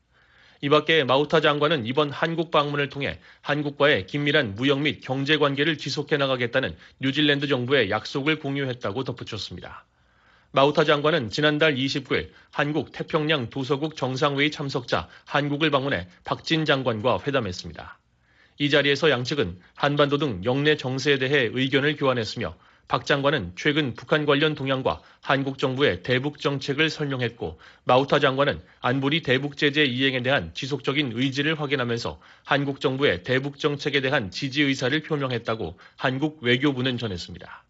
[0.65, 6.17] 이 밖에 마우타 장관은 이번 한국 방문을 통해 한국과의 긴밀한 무역 및 경제 관계를 지속해
[6.19, 9.85] 나가겠다는 뉴질랜드 정부의 약속을 공유했다고 덧붙였습니다.
[10.53, 17.99] 마우타 장관은 지난달 29일 한국 태평양 도서국 정상회의 참석자 한국을 방문해 박진 장관과 회담했습니다.
[18.59, 22.55] 이 자리에서 양측은 한반도 등 영내 정세에 대해 의견을 교환했으며
[22.89, 29.57] 박 장관은 최근 북한 관련 동향과 한국 정부의 대북 정책을 설명했고 마우타 장관은 안보리 대북
[29.57, 36.43] 제재 이행에 대한 지속적인 의지를 확인하면서 한국 정부의 대북 정책에 대한 지지 의사를 표명했다고 한국
[36.43, 37.64] 외교부는 전했습니다.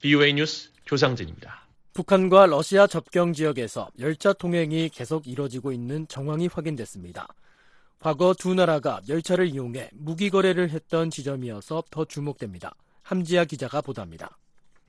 [0.00, 1.66] BOA 뉴스 조상진입니다.
[1.94, 7.26] 북한과 러시아 접경 지역에서 열차 통행이 계속 이뤄지고 있는 정황이 확인됐습니다.
[7.98, 12.74] 과거 두 나라가 열차를 이용해 무기 거래를 했던 지점이어서 더 주목됩니다.
[13.02, 14.36] 함지아 기자가 보도합니다.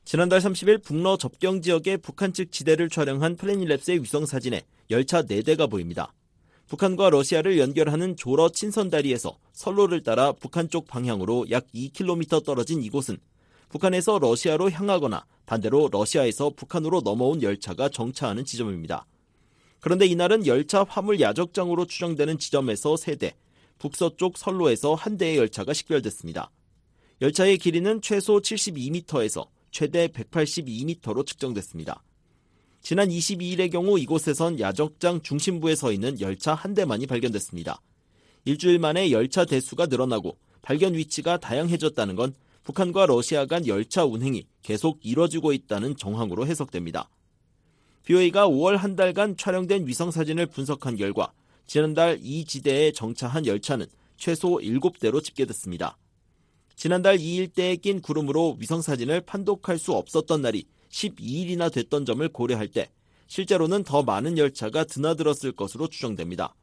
[0.08, 6.14] 지난달 30일 북러 접경 지역의 북한 측 지대를 촬영한 플래닛랩스의 위성 사진에 열차 4대가 보입니다.
[6.70, 13.18] 북한과 러시아를 연결하는 조러 친선다리에서 선로를 따라 북한 쪽 방향으로 약 2km 떨어진 이곳은
[13.68, 19.06] 북한에서 러시아로 향하거나 반대로 러시아에서 북한으로 넘어온 열차가 정차하는 지점입니다.
[19.82, 23.34] 그런데 이날은 열차 화물 야적장으로 추정되는 지점에서 3대,
[23.78, 26.50] 북서쪽 선로에서 한 대의 열차가 식별됐습니다.
[27.20, 29.48] 열차의 길이는 최소 72m에서
[29.78, 32.02] 최대 182m로 측정됐습니다.
[32.82, 37.80] 지난 22일의 경우 이곳에선 야적장 중심부에 서 있는 열차 한 대만이 발견됐습니다.
[38.46, 44.98] 일주일 만에 열차 대수가 늘어나고 발견 위치가 다양해졌다는 건 북한과 러시아 간 열차 운행이 계속
[45.04, 47.12] 이뤄지고 있다는 정황으로 해석됩니다.
[48.06, 51.32] BOA가 5월 한 달간 촬영된 위성사진을 분석한 결과
[51.68, 53.86] 지난달 이 지대에 정차한 열차는
[54.18, 56.00] 최소 7대로 집계됐습니다.
[56.78, 62.92] 지난달 2일대에 낀 구름으로 위성사진을 판독할 수 없었던 날이 12일이나 됐던 점을 고려할 때
[63.26, 66.54] 실제로는 더 많은 열차가 드나들었을 것으로 추정됩니다.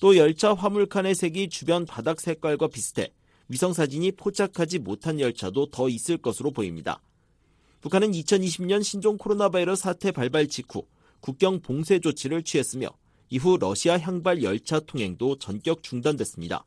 [0.00, 3.10] 또 열차 화물칸의 색이 주변 바닥 색깔과 비슷해
[3.48, 7.00] 위성사진이 포착하지 못한 열차도 더 있을 것으로 보입니다.
[7.80, 10.84] 북한은 2020년 신종 코로나 바이러스 사태 발발 직후
[11.20, 12.90] 국경 봉쇄 조치를 취했으며
[13.30, 16.66] 이후 러시아 향발 열차 통행도 전격 중단됐습니다.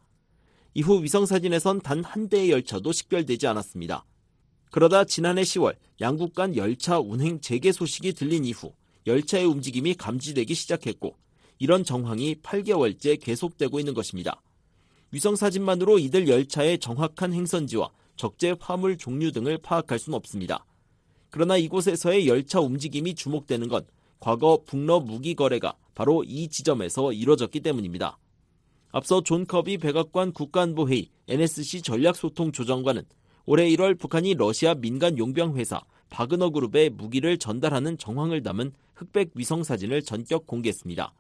[0.73, 4.05] 이후 위성사진에선 단 한 대의 열차도 식별되지 않았습니다.
[4.71, 8.73] 그러다 지난해 10월 양국 간 열차 운행 재개 소식이 들린 이후
[9.05, 11.15] 열차의 움직임이 감지되기 시작했고
[11.59, 14.41] 이런 정황이 8개월째 계속되고 있는 것입니다.
[15.11, 20.65] 위성 사진만으로 이들 열차의 정확한 행선지와 적재 화물 종류 등을 파악할 수는 없습니다.
[21.29, 23.85] 그러나 이곳에서의 열차 움직임이 주목되는 건
[24.19, 28.17] 과거 북러 무기 거래가 바로 이 지점에서 이뤄졌기 때문입니다.
[28.93, 33.03] 앞서 존 커비 백악관 국가안보회의 NSC 전략소통조정관은
[33.45, 39.63] 올해 1월 북한이 러시아 민간 용병 회사 바그너 그룹에 무기를 전달하는 정황을 담은 흑백 위성
[39.63, 41.13] 사진을 전격 공개했습니다.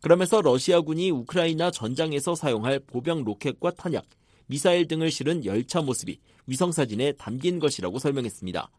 [0.00, 4.04] 그러면서 러시아군이 우크라이나 전장에서 사용할 보병 로켓과 탄약,
[4.46, 8.70] 미사일 등을 실은 열차 모습이 위성 사진에 담긴 것이라고 설명했습니다.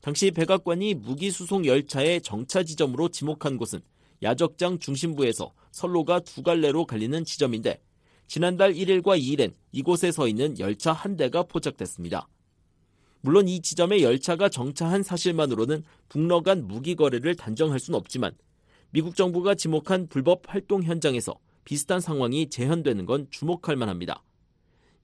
[0.00, 3.80] 당시 백악관이 무기 수송 열차의 정차 지점으로 지목한 곳은
[4.22, 7.80] 야적장 중심부에서 선로가 두 갈래로 갈리는 지점인데
[8.26, 12.28] 지난달 1일과 2일엔 이곳에 서 있는 열차 한 대가 포착됐습니다.
[13.20, 18.32] 물론 이 지점에 열차가 정차한 사실만으로는 북러 간 무기 거래를 단정할 수는 없지만
[18.90, 24.22] 미국 정부가 지목한 불법 활동 현장에서 비슷한 상황이 재현되는 건 주목할 만합니다.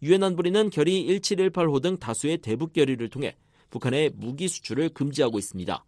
[0.03, 3.37] 유엔 안보리는 결의 1718호 등 다수의 대북 결의를 통해
[3.71, 5.85] 북한의 무기 수출을 금지하고 있습니다.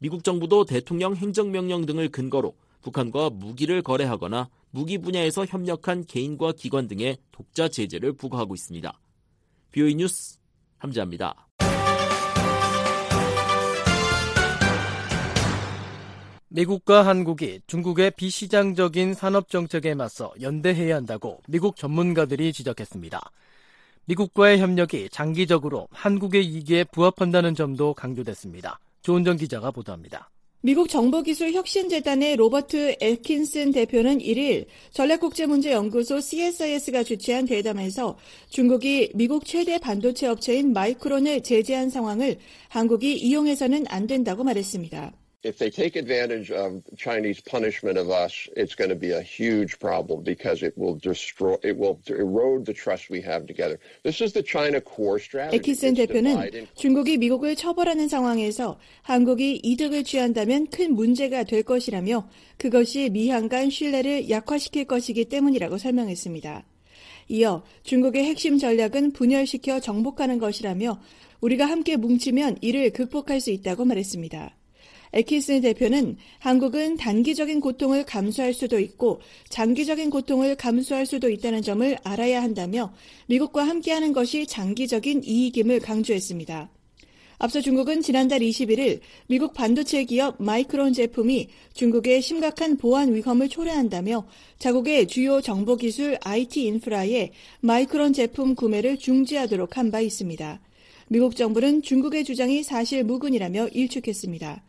[0.00, 7.18] 미국 정부도 대통령 행정명령 등을 근거로 북한과 무기를 거래하거나 무기 분야에서 협력한 개인과 기관 등의
[7.32, 8.92] 독자 제재를 부과하고 있습니다.
[9.72, 10.38] 뷰이 뉴스
[10.78, 11.48] 함지합니다.
[16.50, 23.20] 미국과 한국이 중국의 비시장적인 산업 정책에 맞서 연대해야 한다고 미국 전문가들이 지적했습니다.
[24.06, 28.78] 미국과의 협력이 장기적으로 한국의 이익에 부합한다는 점도 강조됐습니다.
[29.08, 30.30] 조은정 기자가 보도합니다.
[30.60, 38.18] 미국 정보기술혁신재단의 로버트 엘킨슨 대표는 1일 전략국제문제연구소 CSIS가 주최한 대담에서
[38.50, 42.36] 중국이 미국 최대 반도체 업체인 마이크론을 제재한 상황을
[42.68, 45.12] 한국이 이용해서는 안 된다고 말했습니다.
[45.44, 49.78] If they take advantage of Chinese punishment of us, it's going to be a huge
[49.78, 53.78] problem because it will destroy, it will erode the trust we have together.
[54.02, 55.58] This is the China core strategy.
[55.58, 63.48] 에키슨 대표는 중국이 미국을 처벌하는 상황에서 한국이 이득을 취한다면 큰 문제가 될 것이라며 그것이 미한
[63.48, 66.64] 간 신뢰를 약화시킬 것이기 때문이라고 설명했습니다.
[67.28, 71.00] 이어 중국의 핵심 전략은 분열시켜 정복하는 것이라며
[71.40, 74.56] 우리가 함께 뭉치면 이를 극복할 수 있다고 말했습니다.
[75.12, 82.42] 에키슨 대표는 한국은 단기적인 고통을 감수할 수도 있고 장기적인 고통을 감수할 수도 있다는 점을 알아야
[82.42, 82.92] 한다며
[83.26, 86.70] 미국과 함께하는 것이 장기적인 이익임을 강조했습니다.
[87.40, 88.98] 앞서 중국은 지난달 21일
[89.28, 94.26] 미국 반도체 기업 마이크론 제품이 중국의 심각한 보안 위험을 초래한다며
[94.58, 97.30] 자국의 주요 정보기술 IT 인프라에
[97.60, 100.60] 마이크론 제품 구매를 중지하도록 한 바 있습니다.
[101.10, 104.67] 미국 정부는 중국의 주장이 사실 무근이라며 일축했습니다.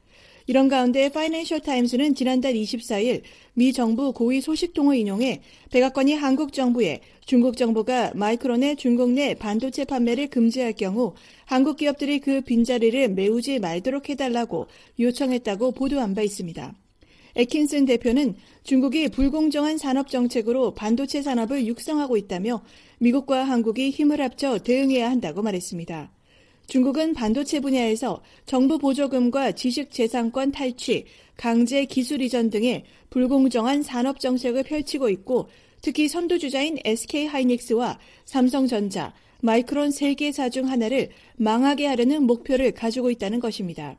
[0.50, 3.22] 이런 가운데 파이낸셜 타임스는 지난달 24일
[3.54, 10.32] 미 정부 고위 소식통을 인용해 백악관이 한국 정부에 중국 정부가 마이크론의 중국 내 반도체 판매를
[10.32, 11.14] 금지할 경우
[11.46, 14.66] 한국 기업들이 그 빈자리를 메우지 말도록 해달라고
[15.00, 16.74] 요청했다고 보도한 바 있습니다.
[17.36, 18.34] 에킨슨 대표는
[18.64, 22.64] 중국이 불공정한 산업 정책으로 반도체 산업을 육성하고 있다며
[22.98, 26.10] 미국과 한국이 힘을 합쳐 대응해야 한다고 말했습니다.
[26.70, 31.06] 중국은 반도체 분야에서 정부 보조금과 지식재산권 탈취,
[31.36, 35.50] 강제 기술 이전 등의 불공정한 산업 정책을 펼치고 있고
[35.82, 43.98] 특히 선두주자인 SK 하이닉스와 삼성전자, 마이크론 3개사 중 하나를 망하게 하려는 목표를 가지고 있다는 것입니다.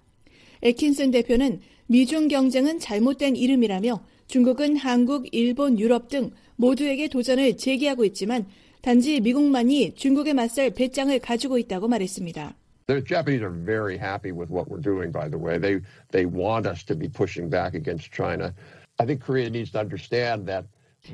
[0.63, 8.47] 에킨슨 대표는 미중 경쟁은 잘못된 이름이라며 중국은 한국, 일본, 유럽 등 모두에게 도전을 제기하고 있지만
[8.81, 12.60] 단지 미국만이 중국에 맞설 배짱을 가지고 있다고 말했습니다.
[12.91, 15.59] The Japanese are very happy with what we're doing, by the way.
[15.59, 15.81] They,
[16.11, 18.53] they want us to be pushing back against China.
[18.99, 20.65] I think Korea needs to understand that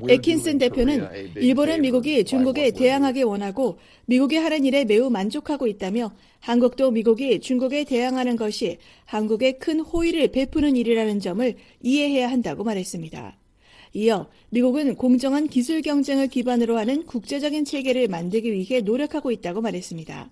[0.09, 7.39] 에킨슨 대표는 일본은 미국이 중국에 대항하기 원하고 미국이 하는 일에 매우 만족하고 있다며 한국도 미국이
[7.39, 13.37] 중국에 대항하는 것이 한국에 큰 호의를 베푸는 일이라는 점을 이해해야 한다고 말했습니다.
[13.93, 20.31] 이어 미국은 공정한 기술 경쟁을 기반으로 하는 국제적인 체계를 만들기 위해 노력하고 있다고 말했습니다.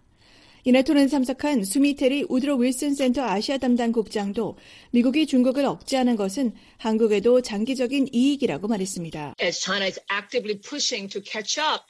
[0.68, 4.57] 이날 토론에 참석한 수미테리 우드로 윌슨 센터 아시아 담당 국장도
[4.89, 9.36] 미국이 중국을 억제하는 것은 한국에도 장기적인 이익이라고 말했습니다.
[9.39, 11.86] As China is actively pushing to catch up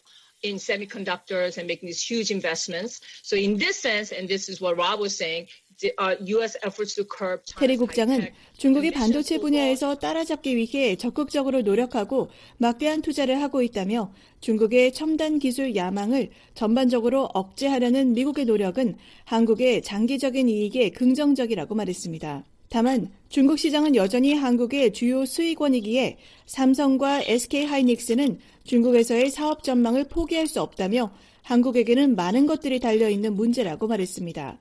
[7.57, 15.39] 테리 국장은 중국이 반도체 분야에서 따라잡기 위해 적극적으로 노력하고 막대한 투자를 하고 있다며 중국의 첨단
[15.39, 18.95] 기술 야망을 전반적으로 억제하려는 미국의 노력은
[19.25, 22.45] 한국의 장기적인 이익에 긍정적이라고 말했습니다.
[22.69, 30.61] 다만 중국 시장은 여전히 한국의 주요 수익원이기에 삼성과 SK 하이닉스는 중국에서의 사업 전망을 포기할 수
[30.61, 31.11] 없다며
[31.43, 34.59] 한국에게는 많은 것들이 달려 있는 문제라고 말했습니다.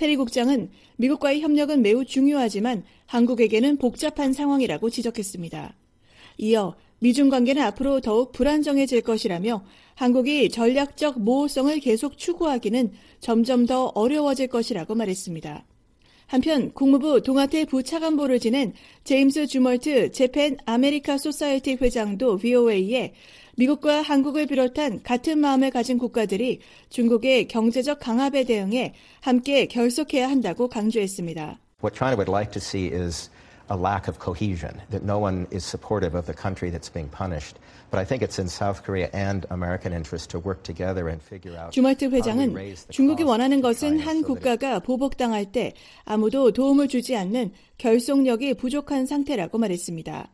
[0.00, 5.74] 테리 국장은 미국과의 협력은 매우 중요하지만 한국에게는 복잡한 상황이라고 지적했습니다.
[6.38, 9.62] 이어 미중 관계는 앞으로 더욱 불안정해질 것이라며
[9.96, 15.66] 한국이 전략적 모호성을 계속 추구하기는 점점 더 어려워질 것이라고 말했습니다.
[16.30, 18.72] 한편 국무부 동아태 부차관보를 지낸
[19.02, 23.14] 제임스 줌월트 Japan America Society 회장도 VOA에
[23.56, 31.58] 미국과 한국을 비롯한 같은 마음을 가진 국가들이 중국의 경제적 강압에 대응해 함께 결속해야 한다고 강조했습니다.
[31.82, 33.28] What China would like to see is
[33.68, 37.58] a lack of cohesion, that no one is supportive of the country that's being punished.
[37.90, 41.58] But I think it's in South Korea and American interest to work together and figure
[41.58, 41.72] out.
[41.72, 42.54] 주말트 회장은
[42.90, 45.72] 중국이 원하는 것은 한 국가가 보복당할 때
[46.04, 50.30] 아무도 도움을 주지 않는 결속력이 부족한 상태라고 말했습니다.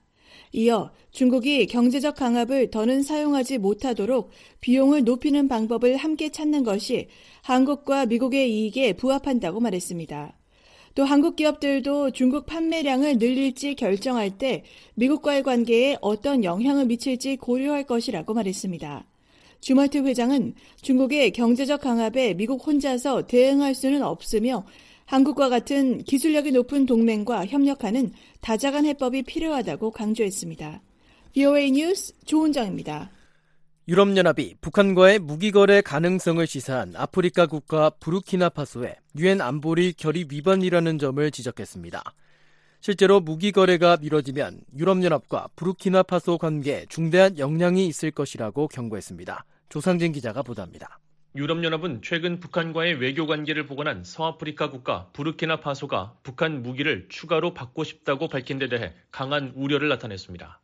[0.53, 4.31] 이어 중국이 경제적 강압을 더는 사용하지 못하도록
[4.61, 7.09] 비용을 높이는 방법을 함께 찾는 것이
[7.43, 10.37] 한국과 미국의 이익에 부합한다고 말했습니다.
[10.97, 18.33] 또 한국 기업들도 중국 판매량을 늘릴지 결정할 때 미국과의 관계에 어떤 영향을 미칠지 고려할 것이라고
[18.33, 19.05] 말했습니다.
[19.61, 24.65] 주마트 회장은 중국의 경제적 강압에 미국 혼자서 대응할 수는 없으며
[25.05, 30.81] 한국과 같은 기술력이 높은 동맹과 협력하는 다자간 해법이 필요하다고 강조했습니다.
[31.35, 33.11] VOA 뉴스 조은정입니다.
[33.89, 42.03] 유럽연합이 북한과의 무기거래 가능성을 시사한 아프리카 국가 부르키나파소의 유엔 안보리 결의 위반이라는 점을 지적했습니다.
[42.81, 49.45] 실제로 무기거래가 미뤄지면 유럽연합과 부르키나파소 관계에 중대한 영향이 있을 것이라고 경고했습니다.
[49.69, 50.99] 조상진 기자가 보도합니다.
[51.37, 58.59] 유럽연합은 최근 북한과의 외교 관계를 복원한 서아프리카 국가 부르키나파소가 북한 무기를 추가로 받고 싶다고 밝힌
[58.59, 60.61] 데 대해 강한 우려를 나타냈습니다.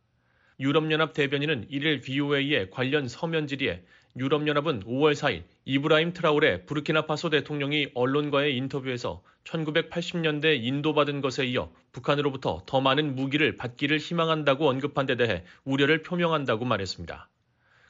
[0.59, 3.83] 유럽연합 대변인은 1일 VOA의 관련 서면 질의에
[4.15, 12.79] 유럽연합은 5월 4일 이브라임 트라우레 부르키나파소 대통령이 언론과의 인터뷰에서 1980년대 인도받은 것에 이어 북한으로부터 더
[12.79, 17.29] 많은 무기를 받기를 희망한다고 언급한 데 대해 우려를 표명한다고 말했습니다.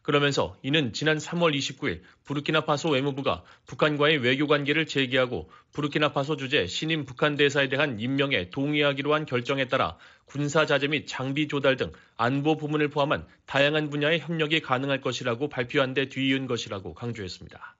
[0.03, 7.37] 그러면서 이는 지난 3월 29일 부르키나파소 외무부가 북한과의 외교 관계를 재개하고 부르키나파소 주재 신임 북한
[7.37, 12.89] 대사에 대한 임명에 동의하기로 한 결정에 따라 군사 자재 및 장비 조달 등 안보 부문을
[12.89, 17.75] 포함한 다양한 분야의 협력이 가능할 것이라고 발표한 데 뒤이은 것이라고 강조했습니다.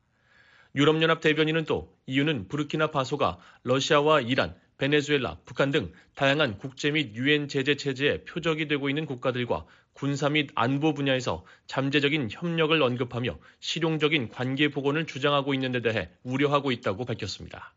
[0.75, 7.75] 유럽연합 대변인은 또 이유는 부르키나파소가 러시아와 이란, 베네수엘라, 북한 등 다양한 국제 및 유엔 제재
[7.75, 15.05] 체제의 표적이 되고 있는 국가들과 군사 및 안보 분야에서 잠재적인 협력을 언급하며 실용적인 관계 복원을
[15.05, 17.73] 주장하고 있는 데 대해 우려하고 있다고 밝혔습니다.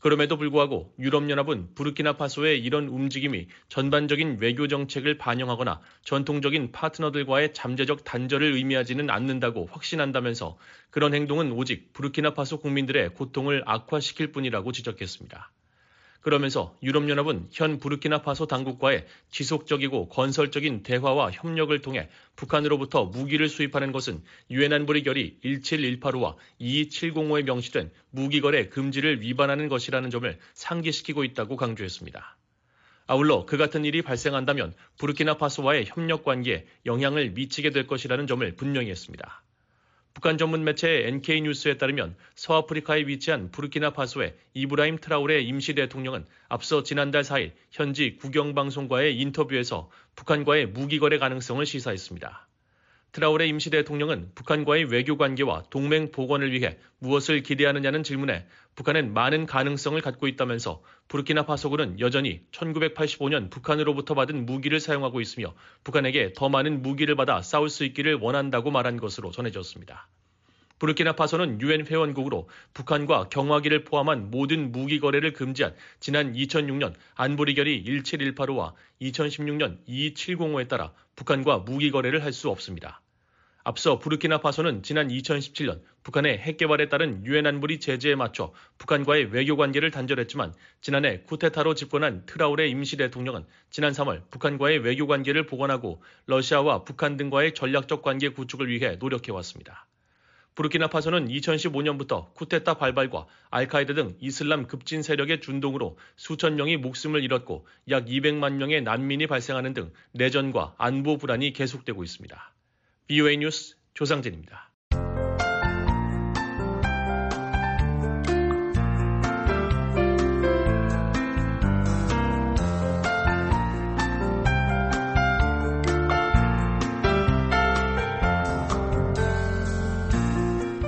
[0.00, 9.10] 그럼에도 불구하고 유럽연합은 부르키나파소의 이런 움직임이 전반적인 외교 정책을 반영하거나 전통적인 파트너들과의 잠재적 단절을 의미하지는
[9.10, 10.56] 않는다고 확신한다면서
[10.90, 15.50] 그런 행동은 오직 부르키나파소 국민들의 고통을 악화시킬 뿐이라고 지적했습니다.
[16.28, 24.20] 그러면서 유럽연합은 현 부르키나파소 당국과의 지속적이고 건설적인 대화와 협력을 통해 북한으로부터 무기를 수입하는 것은
[24.50, 32.36] 유엔 안보리 결의 17185와 22705에 명시된 무기 거래 금지를 위반하는 것이라는 점을 상기시키고 있다고 강조했습니다.
[33.06, 39.42] 아울러 그 같은 일이 발생한다면 부르키나파소와의 협력 관계에 영향을 미치게 될 것이라는 점을 분명히 했습니다.
[40.18, 47.52] 북한 전문 매체 NK뉴스에 따르면 서아프리카에 위치한 부르키나파소의 이브라임 트라우레 임시 대통령은 앞서 지난달 4일
[47.70, 52.47] 현지 국영 방송과의 인터뷰에서 북한과의 무기 거래 가능성을 시사했습니다.
[53.12, 60.00] 트라우레 임시 대통령은 북한과의 외교 관계와 동맹 복원을 위해 무엇을 기대하느냐는 질문에 북한은 많은 가능성을
[60.02, 65.54] 갖고 있다면서 부르키나파소군은 여전히 1985년 북한으로부터 받은 무기를 사용하고 있으며
[65.84, 70.08] 북한에게 더 많은 무기를 받아 싸울 수 있기를 원한다고 말한 것으로 전해졌습니다.
[70.78, 78.72] 부르키나파소는 유엔 회원국으로 북한과 경화기를 포함한 모든 무기 거래를 금지한 지난 2006년 안보리 결의 17185와
[79.02, 83.00] 2016년 2270호에 따라 북한과 무기 거래를 할 수 없습니다.
[83.64, 89.90] 앞서 부르키나파소는 지난 2017년 북한의 핵 개발에 따른 유엔 안보리 제재에 맞춰 북한과의 외교 관계를
[89.90, 97.16] 단절했지만 지난해 쿠데타로 집권한 트라우레 임시 대통령은 지난 3월 북한과의 외교 관계를 복원하고 러시아와 북한
[97.18, 99.86] 등과의 전략적 관계 구축을 위해 노력해 왔습니다.
[100.58, 108.06] 부르키나파소는 2015년부터 쿠데타 발발과 알카이다 등 이슬람 급진 세력의 준동으로 수천 명이 목숨을 잃었고 약
[108.06, 112.54] 200만 명의 난민이 발생하는 등 내전과 안보 불안이 계속되고 있습니다.
[113.06, 114.67] BOA 뉴스 조상진입니다.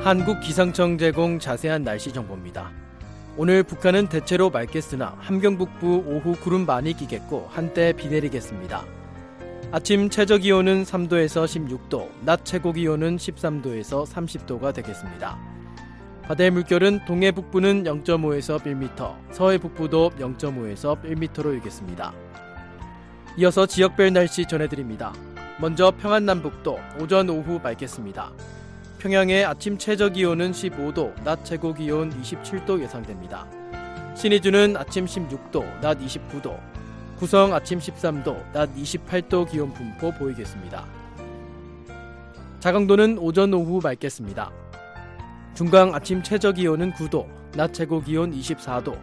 [0.03, 2.73] 한국 기상청 제공 자세한 날씨 정보입니다.
[3.37, 8.87] 오늘 북한은 대체로 맑겠으나 함경 북부 오후 구름 많이 끼겠고 한때 비 내리겠습니다.
[9.73, 15.39] 아침 최저 기온은 3도에서 16도, 낮 최고 기온은 13도에서 30도가 되겠습니다.
[16.23, 22.15] 바다의 물결은 동해 북부는 0.5에서 1m, 서해 북부도 0.5에서 1m로 일겠습니다.
[23.37, 25.13] 이어서 지역별 날씨 전해드립니다.
[25.61, 28.33] 먼저 평안남북도 오전 오후 맑겠습니다.
[29.01, 33.47] 평양의 아침 최저 기온은 15도, 낮 최고 기온 27도 예상됩니다.
[34.15, 36.61] 신의주는 아침 16도, 낮 29도,
[37.17, 40.85] 구성 아침 13도, 낮 28도 기온 분포 보이겠습니다.
[42.61, 44.53] 자강도는 오전 오후 맑겠습니다.
[45.55, 47.27] 중강 아침 최저 기온은 9도,
[47.57, 48.99] 낮 최고 기온 24도,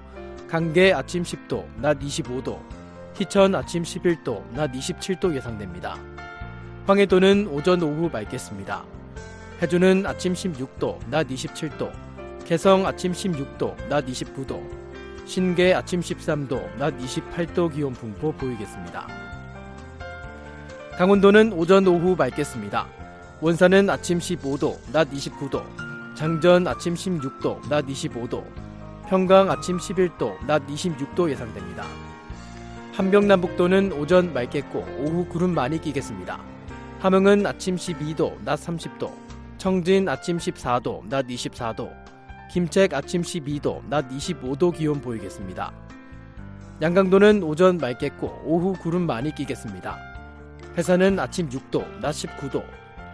[0.47, 2.59] 강계 아침 10도, 낮 25도,
[3.15, 5.97] 희천 아침 11도, 낮 27도 예상됩니다.
[6.85, 8.85] 황해도는 오전 오후 맑겠습니다.
[9.59, 11.91] 해주는 아침 16도, 낮 27도,
[12.45, 14.61] 개성 아침 16도, 낮 29도,
[15.25, 19.07] 신계 아침 13도, 낮 28도 기온 분포 보이겠습니다.
[20.95, 22.87] 강원도는 오전 오후 맑겠습니다.
[23.41, 25.63] 원산은 아침 15도, 낮 29도,
[26.15, 28.43] 장전 아침 16도, 낮 25도,
[29.07, 31.83] 평강 아침 11도, 낮 26도 예상됩니다.
[32.93, 36.39] 한병남북도는 오전 맑겠고 오후 구름 많이 끼겠습니다.
[36.99, 39.26] 함흥은 아침 12도, 낮 30도,
[39.57, 41.91] 청진 아침 14도, 낮 24도,
[42.51, 45.73] 김책 아침 12도, 낮 25도 기온 보이겠습니다.
[46.81, 49.97] 양강도는 오전 맑겠고 오후 구름 많이 끼겠습니다.
[50.77, 52.63] 해산은 아침 6도, 낮 19도,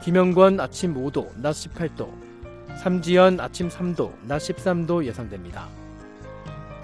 [0.02, 2.12] 김영권 아침 5도, 낮 18도,
[2.78, 5.70] 삼지연 아침 3도, 낮 13도 예상됩니다.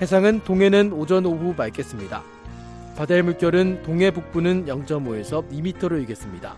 [0.01, 2.24] 해상은 동해는 오전 오후 맑겠습니다.
[2.95, 6.55] 바다의 물결은 동해 북부는 0.5에서 2m로 일겠습니다.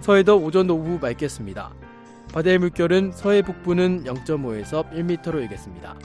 [0.00, 1.81] 서해도 오전 오후 맑겠습니다.
[2.32, 5.98] 바다의 물결은 서해 북부는 0.5에서 1m로 일겠습니다.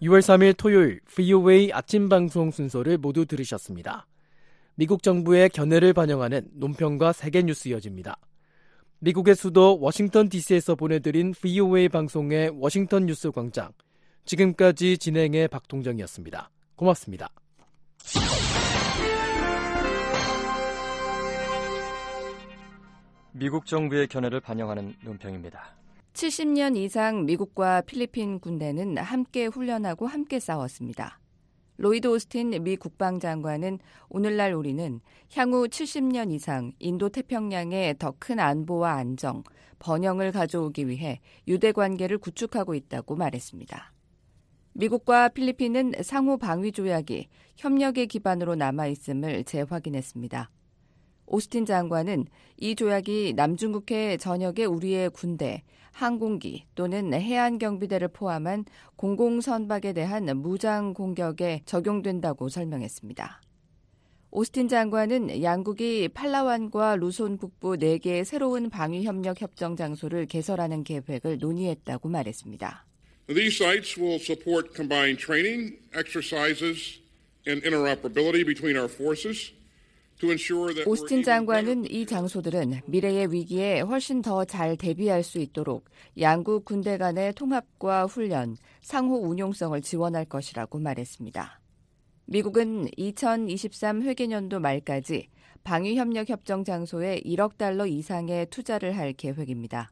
[0.00, 4.06] 6월 3일 토요일 VOA 아침 방송 순서를 모두 들으셨습니다.
[4.74, 8.16] 미국 정부의 견해를 반영하는 논평과 세계 뉴스 이어집니다.
[9.00, 13.72] 미국의 수도 워싱턴 DC에서 보내드린 VOA 방송의 워싱턴 뉴스 광장.
[14.24, 16.50] 지금까지 진행의 박동정이었습니다.
[16.74, 17.28] 고맙습니다.
[23.36, 25.60] 미국 정부의 견해를 반영하는 논평입니다.
[26.12, 31.18] 70년 이상 미국과 필리핀 군대는 함께 훈련하고 함께 싸웠습니다.
[31.78, 35.00] 로이드 오스틴 미 국방장관은 오늘날 우리는
[35.34, 39.42] 향후 70년 이상 인도 태평양의 더큰 안보와 안정,
[39.80, 43.92] 번영을 가져오기 위해 유대 관계를 구축하고 있다고 말했습니다.
[44.74, 47.26] 미국과 필리핀은 상호 방위 조약이
[47.56, 50.50] 협력의 기반으로 남아 있음을 재확인했습니다.
[51.26, 52.26] 오스틴 장관은
[52.58, 55.62] 이 조약이 남중국해 전역의 우리의 군대,
[55.92, 58.64] 항공기 또는 해안 경비대를 포함한
[58.96, 63.40] 공공선박에 대한 무장 공격에 적용된다고 설명했습니다.
[64.32, 72.08] 오스틴 장관은 양국이 팔라완과 루손 북부 4개의 새로운 방위 협력 협정 장소를 개설하는 계획을 논의했다고
[72.08, 72.84] 말했습니다.
[73.28, 77.00] These sites will support combined training, exercises,
[77.46, 79.52] and interoperability between our forces.
[80.86, 85.86] 오스틴 장관은 이 장소들은 미래의 위기에 훨씬 더 잘 대비할 수 있도록
[86.20, 91.60] 양국 군대 간의 통합과 훈련, 상호 운용성을 지원할 것이라고 말했습니다.
[92.26, 95.28] 미국은 2023 회계년도 말까지
[95.64, 99.90] 방위협력 협정 장소에 1억 달러 이상의 투자를 할 계획입니다.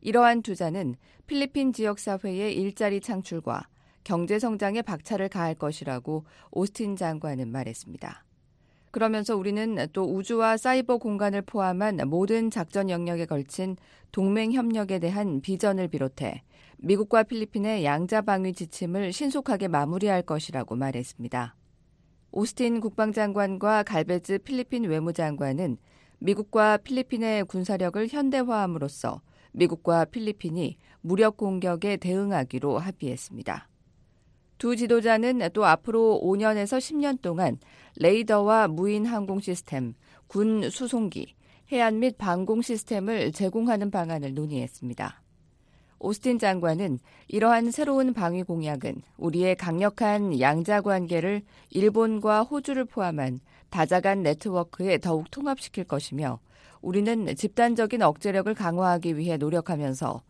[0.00, 0.96] 이러한 투자는
[1.26, 3.68] 필리핀 지역 사회의 일자리 창출과
[4.04, 8.24] 경제 성장에 박차를 가할 것이라고 오스틴 장관은 말했습니다.
[8.92, 13.76] 그러면서 우리는 또 우주와 사이버 공간을 포함한 모든 작전 영역에 걸친
[14.12, 16.42] 동맹 협력에 대한 비전을 비롯해
[16.76, 21.56] 미국과 필리핀의 양자 방위 지침을 신속하게 마무리할 것이라고 말했습니다.
[22.32, 25.78] 오스틴 국방장관과 갈베즈 필리핀 외무장관은
[26.18, 29.22] 미국과 필리핀의 군사력을 현대화함으로써
[29.52, 33.68] 미국과 필리핀이 무력 공격에 대응하기로 합의했습니다.
[34.62, 37.58] 두 지도자는 또 앞으로 5년에서 10년 동안
[37.96, 39.94] 레이더와 무인 항공 시스템,
[40.28, 41.34] 군 수송기,
[41.72, 45.20] 해안 및 방공 시스템을 제공하는 방안을 논의했습니다.
[45.98, 54.98] 오스틴 장관은 이러한 새로운 방위 공약은 우리의 강력한 양자 관계를 일본과 호주를 포함한 다자간 네트워크에
[54.98, 56.38] 더욱 통합시킬 것이며
[56.82, 60.22] 우리는 집단적인 억제력을 강화하기 위해 노력하면서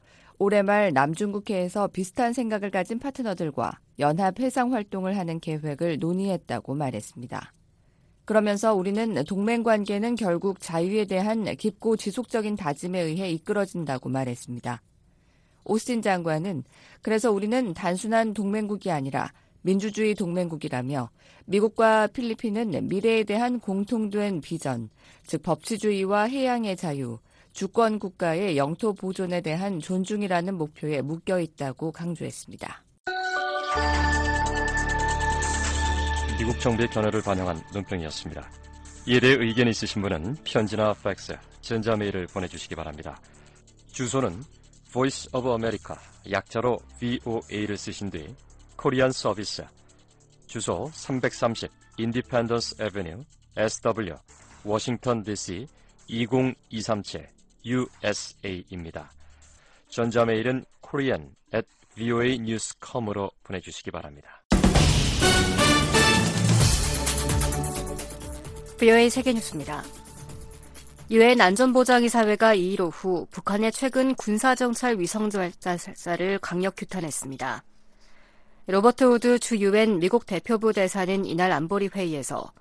[0.43, 7.53] 올해 말 남중국해에서 비슷한 생각을 가진 파트너들과 연합 해상 활동을 하는 계획을 논의했다고 말했습니다.
[8.25, 14.83] 그러면서 우리는 동맹 관계는 결국 자유에 대한 깊고 지속적인 다짐에 의해 이끌어진다고 말했습니다.
[15.65, 16.65] 오스틴 장관은
[17.03, 21.09] 그래서 우리는 단순한 동맹국이 아니라 민주주의 동맹국이라며
[21.45, 24.91] 미국과 필리핀은 미래에 대한 공통된 비전,
[25.25, 27.21] 즉 법치주의와 해양의 자유,
[27.53, 32.85] 주권 국가의 영토 보존에 대한 존중이라는 목표에 묶여 있다고 강조했습니다.
[36.39, 38.51] 미국 정부의 견해를 반영한 논평이었습니다.
[39.07, 43.21] 이에 대해 의견이 있으신 분은 편지나 팩스, 전자메일을 보내주시기 바랍니다.
[43.93, 44.43] 주소는
[44.91, 45.97] Voice of America,
[46.31, 48.35] 약자로 VOA를 쓰신 뒤
[48.77, 49.65] Korean Service,
[50.47, 53.25] 주소 330 Independence Avenue,
[53.57, 54.15] SW,
[54.65, 55.67] 워싱턴 DC
[56.09, 59.11] 20237 USA입니다.
[59.89, 64.43] 전자메일은 korean at voanews.com으로 보내주시기 바랍니다.
[68.79, 69.83] VOA 세계뉴스입니다.
[71.11, 77.65] 유엔 안전보장이사회가 2일 오후 북한의 최근 군사정찰 위성발사를 강력 규탄했습니다.
[78.67, 82.53] 로버트 우드 주 유엔 미국 대표부 대사는 이날 안보리 회의에서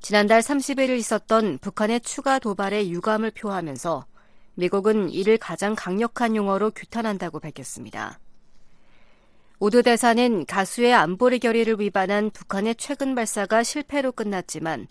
[0.00, 4.06] 지난달 30일 있었던 북한의 추가 도발에 유감을 표하면서
[4.60, 8.18] 미국은 이를 가장 강력한 용어로 규탄한다고 밝혔습니다.
[9.58, 14.86] 우드 대사는 다수의 안보리 결의를 위반한 북한의 최근 발사가 실패로 끝났지만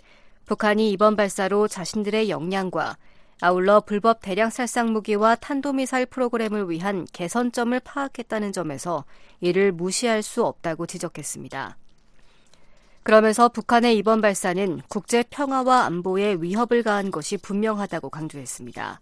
[0.47, 2.97] 북한이 이번 발사로 자신들의 역량과
[3.41, 9.05] 아울러 불법 대량 살상 무기와 탄도미사일 프로그램을 위한 개선점을 파악했다는 점에서
[9.39, 11.77] 이를 무시할 수 없다고 지적했습니다.
[13.03, 18.99] 그러면서 북한의 이번 발사는 국제 평화와 안보에 위협을 가한 것이 분명하다고 강조했습니다.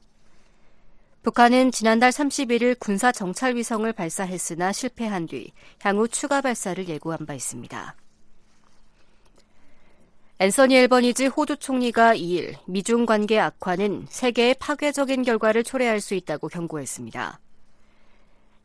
[1.28, 5.52] 북한은 지난달 31일 군사 정찰 위성을 발사했으나 실패한 뒤
[5.82, 7.96] 향후 추가 발사를 예고한 바 있습니다.
[10.40, 17.42] 앤서니 앨버니즈 호주 총리가 2일 미중 관계 악화는 세계의 파괴적인 결과를 초래할 수 있다고 경고했습니다.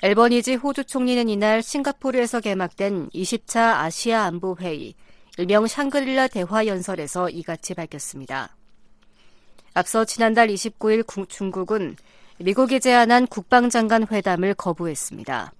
[0.04, 4.94] 앨버니즈 호주 총리는 이날 싱가포르에서 개막된 20차 아시아 안보 회의,
[5.36, 8.56] 일명 샹그릴라 대화 연설에서 이같이 밝혔습니다.
[9.74, 11.96] 앞서 지난달 29일 중국은
[12.42, 15.52] 미국이 제안한 국방장관 회담을 거부했습니다.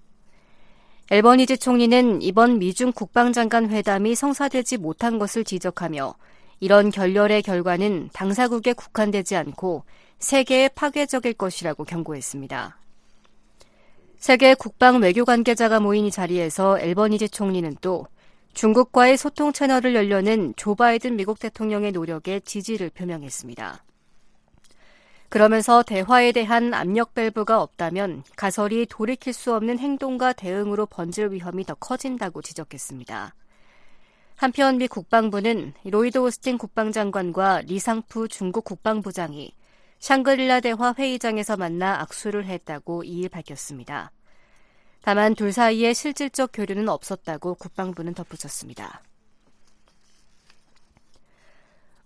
[1.10, 6.14] 엘버니즈 총리는 이번 미중 국방장관 회담이 성사되지 못한 것을 지적하며
[6.60, 9.84] 이런 결렬의 결과는 당사국에 국한되지 않고
[10.18, 12.78] 세계에 파괴적일 것이라고 경고했습니다.
[14.16, 18.06] 세계 국방 외교 관계자가 모인 이 자리에서 엘버니즈 총리는 또
[18.54, 23.82] 중국과의 소통 채널을 열려는 조 바이든 미국 대통령의 노력에 지지를 표명했습니다.
[25.32, 31.72] 그러면서 대화에 대한 압력 밸브가 없다면 가설이 돌이킬 수 없는 행동과 대응으로 번질 위험이 더
[31.72, 33.34] 커진다고 지적했습니다.
[34.36, 39.54] 한편 미 국방부는 로이드 오스틴 국방장관과 리상푸 중국 국방부장이
[40.00, 44.12] 샹그릴라 대화 회의장에서 만나 악수를 했다고 2일 밝혔습니다.
[45.00, 49.00] 다만 둘 사이에 실질적 교류는 없었다고 국방부는 덧붙였습니다.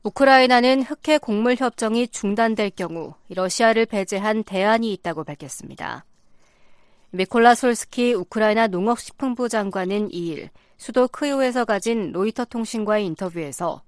[0.07, 6.05] 우크라이나는 흑해 곡물 협정이 중단될 경우 러시아를 배제한 대안이 있다고 밝혔습니다.
[7.11, 13.83] 미콜라 솔스키 우크라이나 농업식품부 장관은 2일 수도 크이우에서 가진 로이터 통신과의 인터뷰에서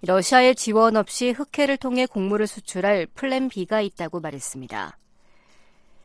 [0.00, 4.96] 러시아의 지원 없이 흑해를 통해 곡물을 수출할 plan B가 있다고 말했습니다.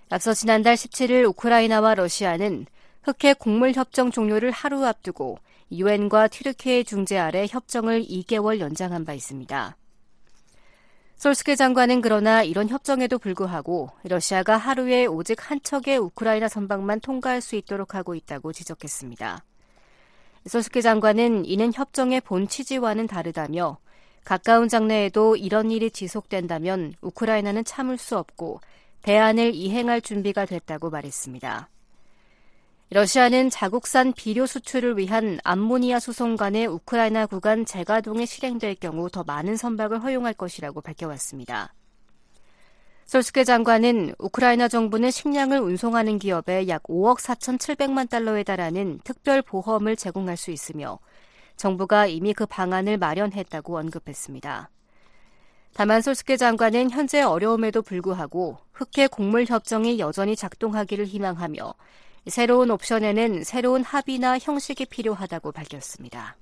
[0.09, 2.66] 앞서 지난달 17일 우크라이나와 러시아는
[3.03, 5.38] 흑해 곡물 협정 종료를 하루 앞두고
[5.74, 9.76] 유엔과 튀르키예의 중재 아래 협정을 2개월 연장한 바 있습니다.
[11.15, 17.55] 솔스키 장관은 그러나 이런 협정에도 불구하고 러시아가 하루에 오직 한 척의 우크라이나 선박만 통과할 수
[17.55, 19.43] 있도록 하고 있다고 지적했습니다.
[20.47, 23.78] 솔스케 장관은 이는 협정의 본 취지와는 다르다며
[24.26, 28.59] 가까운 장래에도 이런 일이 지속된다면 우크라이나는 참을 수 없고
[29.01, 31.69] 대안을 이행할 준비가 됐다고 말했습니다.
[32.93, 40.03] 러시아는 자국산 비료 수출을 위한 암모니아 수송관의 우크라이나 구간 재가동이 실행될 경우 더 많은 선박을
[40.03, 41.73] 허용할 것이라고 밝혀왔습니다.
[43.07, 50.37] 솔스케 장관은 우크라이나 정부는 식량을 운송하는 기업에 약 5억 4,700만 달러에 달하는 특별 보험을 제공할
[50.37, 50.99] 수 있으며
[51.55, 54.69] 정부가 이미 그 방안을 마련했다고 언급했습니다.
[55.73, 61.73] 다만 솔스케 장관은 현재 어려움에도 불구하고 흑해 곡물 협정이 여전히 작동하기를 희망하며
[62.28, 66.38] 새로운 옵션에는 새로운 합의나 형식이 필요하다고 밝혔습니다.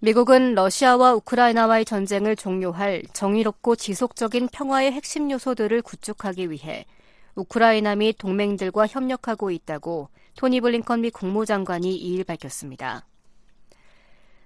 [0.00, 6.86] 미국은 러시아와 우크라이나와의 전쟁을 종료할 정의롭고 지속적인 평화의 핵심 요소들을 구축하기 위해
[7.34, 13.06] 우크라이나 및 동맹들과 협력하고 있다고 토니 블링컨 미 국무장관이 2일 밝혔습니다.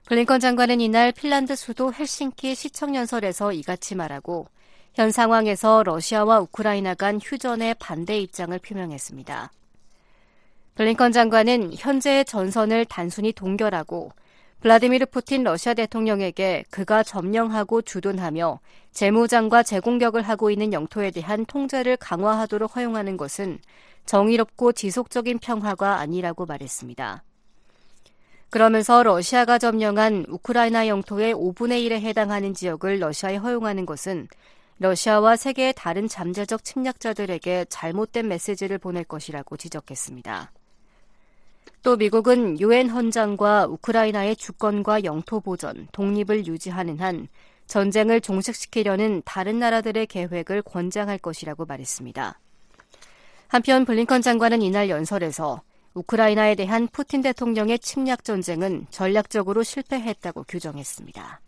[0.07, 4.47] 블링컨 장관은 이날 핀란드 수도 헬싱키 시청연설에서 이같이 말하고
[4.95, 9.51] 현 상황에서 러시아와 우크라이나 간 휴전에 반대 입장을 표명했습니다.
[10.75, 14.13] 블링컨 장관은 현재의 전선을 단순히 동결하고
[14.61, 18.61] 블라디미르 푸틴 러시아 대통령에게 그가 점령하고 주둔하며
[18.93, 23.59] 재무장과 재공격을 하고 있는 영토에 대한 통제를 강화하도록 허용하는 것은
[24.07, 27.25] 정의롭고 지속적인 평화가 아니라고 말했습니다.
[28.51, 34.29] 그러면서 러시아가 점령한 우크라이나 영토의 5분의 1에 해당하는 지역을 러시아에 허용하는 것은
[34.79, 40.53] 러시아와 세계의 다른 잠재적 침략자들에게 잘못된 메시지를 보낼 것이라고 지적했습니다.
[41.83, 47.29] 또 미국은 유엔 헌장과 우크라이나의 주권과 영토 보전, 독립을 유지하는 한
[47.67, 52.39] 전쟁을 종식시키려는 다른 나라들의 계획을 권장할 것이라고 말했습니다.
[53.49, 55.63] 한편 블링컨 장관은 이날 연설에서
[55.95, 61.41] 우크라이나에 대한 푸틴 대통령의 침략 전쟁은 전략적으로 실패했다고 규정했습니다.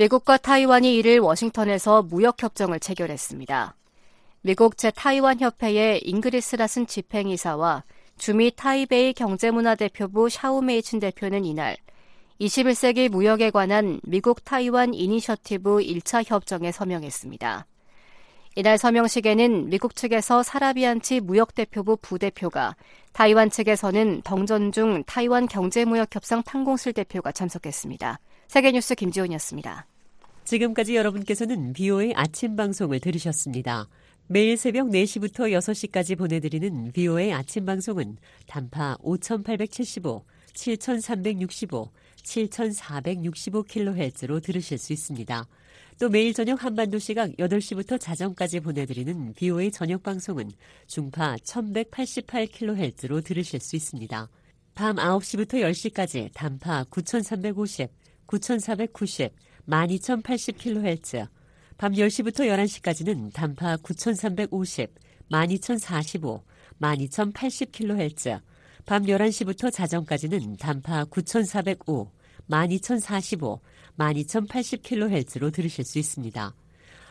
[0.00, 3.76] 미국과 타이완이 1일 워싱턴에서 무역협정을 체결했습니다.
[4.40, 7.84] 미국 재 타이완 협회의 잉그리드 라슨 집행이사와
[8.16, 11.76] 주미 타이베이 경제문화대표부 샤오메이친 대표는 이날
[12.40, 17.66] 21세기 무역에 관한 미국 타이완 이니셔티브 1차 협정에 서명했습니다.
[18.56, 22.74] 이날 서명식에는 미국 측에서 사라 비앙키 무역대표부 부대표가
[23.12, 28.18] 타이완 측에서는 덩전중 타이완 경제무역협상 판공실 대표가 참석했습니다.
[28.48, 29.89] 세계뉴스 김지훈이었습니다.
[30.50, 33.88] 지금까지 여러분께서는 VOA 아침 방송을 들으셨습니다.
[34.26, 38.16] 매일 새벽 4시부터 6시까지 보내드리는 VOA 아침 방송은
[38.48, 41.92] 단파 5875, 7365,
[42.24, 45.46] 7465kHz로 들으실 수 있습니다.
[46.00, 50.50] 또 매일 저녁 한반도 시각 8시부터 자정까지 보내드리는 비오의 저녁 방송은
[50.88, 54.28] 중파 1188kHz로 들으실 수 있습니다.
[54.74, 57.88] 밤 9시부터 10시까지 단파 9350,
[58.26, 59.32] 9490,
[59.68, 61.28] 12080kHz,
[61.76, 64.88] 밤 10시부터 11시까지는 단파 9350,
[65.30, 66.44] 12045,
[66.80, 68.40] 12080kHz,
[68.86, 72.10] 밤 11시부터 자정까지는 단파 9405,
[72.48, 73.60] 12045,
[73.98, 76.54] 12080kHz로 들으실 수 있습니다.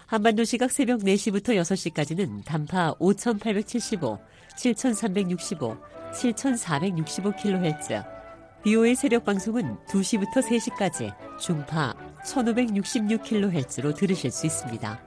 [0.05, 4.19] 한반도 시각 새벽 4시부터 6시까지는 단파 5875,
[4.57, 5.77] 7365,
[6.11, 8.18] 7465kHz,
[8.63, 11.95] BO의 새벽 방송은 2시부터 3시까지 중파
[12.25, 14.99] 1566kHz로 들으실 수 있습니다.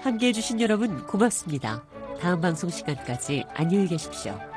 [0.00, 1.84] 함께 해주신 여러분 고맙습니다.
[2.20, 4.47] 다음 방송 시간까지 안녕히 계십시오.